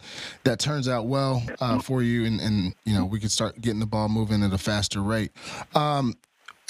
[0.43, 3.80] that turns out well uh, for you, and and you know we can start getting
[3.80, 5.32] the ball moving at a faster rate.
[5.76, 6.13] Um,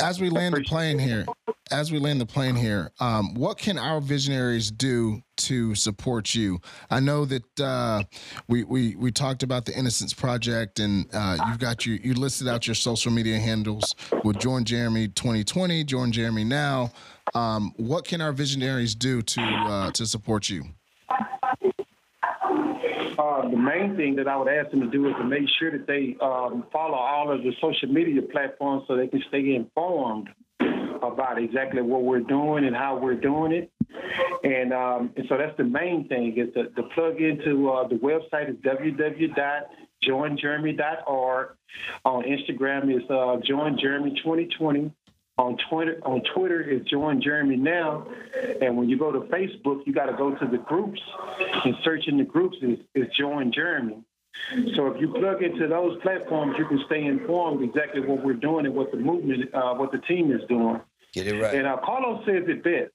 [0.01, 1.25] as we land the plane here,
[1.71, 6.59] as we land the plane here, um, what can our visionaries do to support you?
[6.89, 8.03] I know that uh,
[8.47, 12.47] we, we we talked about the Innocence Project, and uh, you've got your you listed
[12.47, 16.91] out your social media handles with Join Jeremy 2020, Join Jeremy Now.
[17.35, 20.63] Um, what can our visionaries do to uh, to support you?
[23.19, 25.71] Uh, the main thing that I would ask them to do is to make sure
[25.71, 30.29] that they um, follow all of the social media platforms so they can stay informed
[31.03, 33.69] about exactly what we're doing and how we're doing it.
[34.43, 37.95] And, um, and so that's the main thing is to, to plug into uh, the
[37.95, 41.47] website is www.joinjeremy.org.
[42.05, 44.93] On Instagram is uh, Join Jeremy 2020.
[45.39, 48.05] On Twitter, on Twitter is Join Jeremy Now,
[48.61, 50.99] and when you go to Facebook, you got to go to the groups,
[51.63, 54.03] and search in the groups is, is Join Jeremy.
[54.75, 58.65] So if you plug into those platforms, you can stay informed exactly what we're doing
[58.65, 60.81] and what the movement, uh, what the team is doing.
[61.13, 61.55] Get it right.
[61.55, 62.91] And uh, Carlos says it best.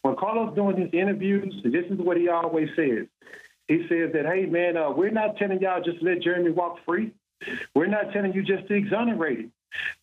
[0.00, 3.06] When Carlos doing his interviews, this is what he always says.
[3.68, 7.12] He says that, hey man, uh, we're not telling y'all just let Jeremy walk free.
[7.74, 9.52] We're not telling you just to exonerate him.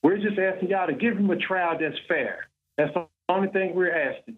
[0.04, 2.48] We're just asking y'all to give him a trial that's fair.
[2.78, 4.38] That's the only thing we're asking.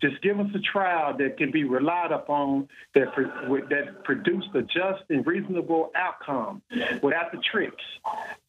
[0.00, 4.62] Just give us a trial that can be relied upon that pro- that produced a
[4.62, 6.62] just and reasonable outcome
[7.02, 7.82] without the tricks.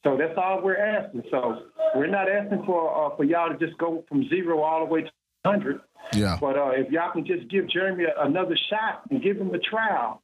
[0.04, 1.24] So that's all we're asking.
[1.32, 1.64] So
[1.96, 5.02] we're not asking for uh, for y'all to just go from zero all the way
[5.02, 5.12] to
[5.44, 5.82] 100.
[6.14, 6.38] Yeah.
[6.40, 9.60] But uh, if y'all can just give Jeremy a- another shot and give him a
[9.60, 10.22] trial,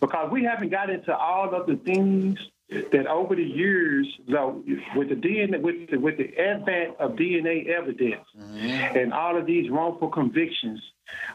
[0.00, 2.38] because we haven't got into all of the things
[2.70, 4.62] that over the years, though,
[4.94, 9.70] with the DNA, with the, with the advent of DNA evidence and all of these
[9.70, 10.80] wrongful convictions,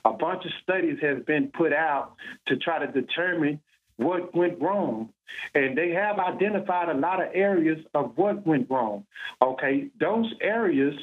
[0.05, 2.13] a bunch of studies has been put out
[2.47, 3.59] to try to determine
[3.97, 5.09] what went wrong.
[5.55, 9.05] And they have identified a lot of areas of what went wrong.
[9.41, 10.93] Okay, those areas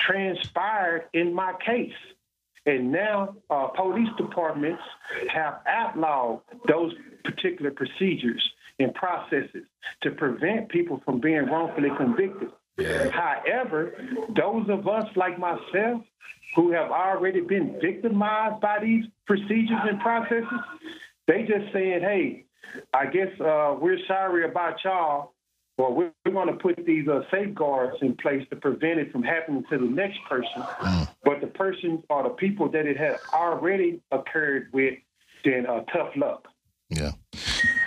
[0.00, 1.92] transpired in my case.
[2.64, 4.82] And now uh, police departments
[5.28, 6.94] have outlawed those
[7.24, 8.42] particular procedures
[8.82, 9.66] and processes
[10.02, 12.50] to prevent people from being wrongfully convicted.
[13.12, 13.94] However,
[14.34, 16.02] those of us like myself
[16.56, 20.60] who have already been victimized by these procedures and processes,
[21.26, 22.44] they just saying, hey,
[22.94, 25.34] I guess uh, we're sorry about y'all,
[25.78, 29.22] or we're, we're going to put these uh, safeguards in place to prevent it from
[29.22, 30.62] happening to the next person.
[31.24, 34.94] But the person or the people that it has already occurred with,
[35.44, 36.48] then uh, tough luck.
[36.90, 37.12] Yeah.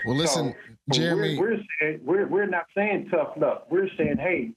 [0.05, 1.37] Well, listen, So, Jeremy.
[1.37, 3.67] We're, we're, saying, we're, we're not saying tough luck.
[3.69, 4.51] We're saying, hey,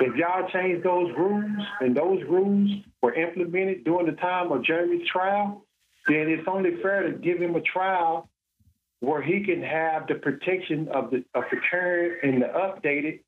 [0.00, 2.70] if y'all change those rules and those rules
[3.02, 5.64] were implemented during the time of Jeremy's trial,
[6.06, 8.28] then it's only fair to give him a trial
[9.00, 13.20] where he can have the protection of the of the current and the updated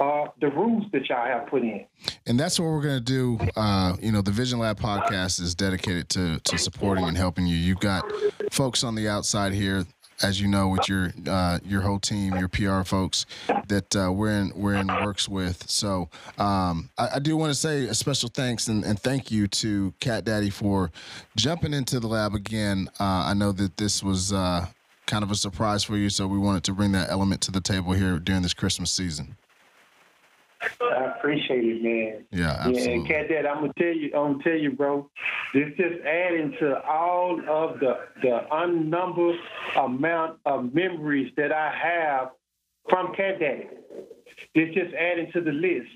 [0.00, 1.84] uh, the rules that y'all have put in.
[2.26, 3.38] and that's what we're going to do.
[3.54, 7.54] Uh, you know, the Vision Lab podcast is dedicated to to supporting and helping you.
[7.54, 8.10] You've got
[8.50, 9.84] folks on the outside here,
[10.22, 13.26] as you know, with your uh, your whole team, your PR folks
[13.68, 15.68] that uh, we're in we're in works with.
[15.68, 16.08] So
[16.38, 19.94] um, I, I do want to say a special thanks and, and thank you to
[20.00, 20.90] Cat Daddy for
[21.36, 22.88] jumping into the lab again.
[22.98, 24.32] Uh, I know that this was.
[24.32, 24.66] Uh,
[25.06, 27.60] Kind of a surprise for you, so we wanted to bring that element to the
[27.60, 29.34] table here during this Christmas season.
[30.80, 32.26] I appreciate it, man.
[32.30, 32.92] Yeah, Yeah, absolutely.
[32.94, 35.10] and Cat Dad, I'm gonna tell you, I'm gonna tell you, bro.
[35.54, 39.36] This just adding to all of the the unnumbered
[39.76, 42.30] amount of memories that I have
[42.88, 43.68] from Cat Daddy.
[44.54, 45.88] It's just adding to the list.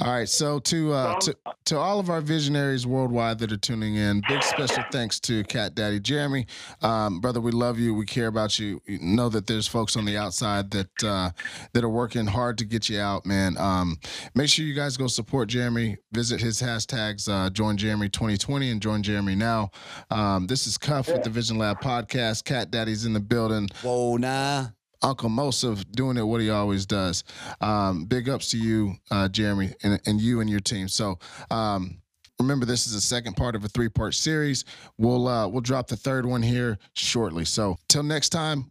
[0.00, 1.36] All right, so to, uh, to
[1.66, 5.74] to all of our visionaries worldwide that are tuning in, big special thanks to Cat
[5.74, 6.46] Daddy Jeremy,
[6.82, 7.40] um, brother.
[7.40, 7.94] We love you.
[7.94, 8.80] We care about you.
[8.86, 8.98] you.
[9.00, 11.30] Know that there's folks on the outside that uh,
[11.72, 13.56] that are working hard to get you out, man.
[13.58, 13.98] Um,
[14.34, 15.98] make sure you guys go support Jeremy.
[16.12, 17.28] Visit his hashtags.
[17.28, 19.70] Uh, join Jeremy 2020 and join Jeremy now.
[20.10, 22.44] Um, this is Cuff with the Vision Lab podcast.
[22.44, 23.68] Cat Daddy's in the building.
[23.82, 24.68] Whoa, nah.
[25.02, 27.24] Uncle Mosif doing it what he always does.
[27.60, 30.88] Um, big ups to you, uh, Jeremy, and, and you and your team.
[30.88, 31.18] So
[31.50, 32.00] um,
[32.40, 34.64] remember, this is the second part of a three part series.
[34.96, 37.44] We'll uh, we'll drop the third one here shortly.
[37.44, 38.70] So till next time,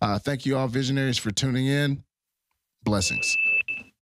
[0.00, 2.02] uh, thank you all visionaries for tuning in.
[2.84, 3.36] Blessings.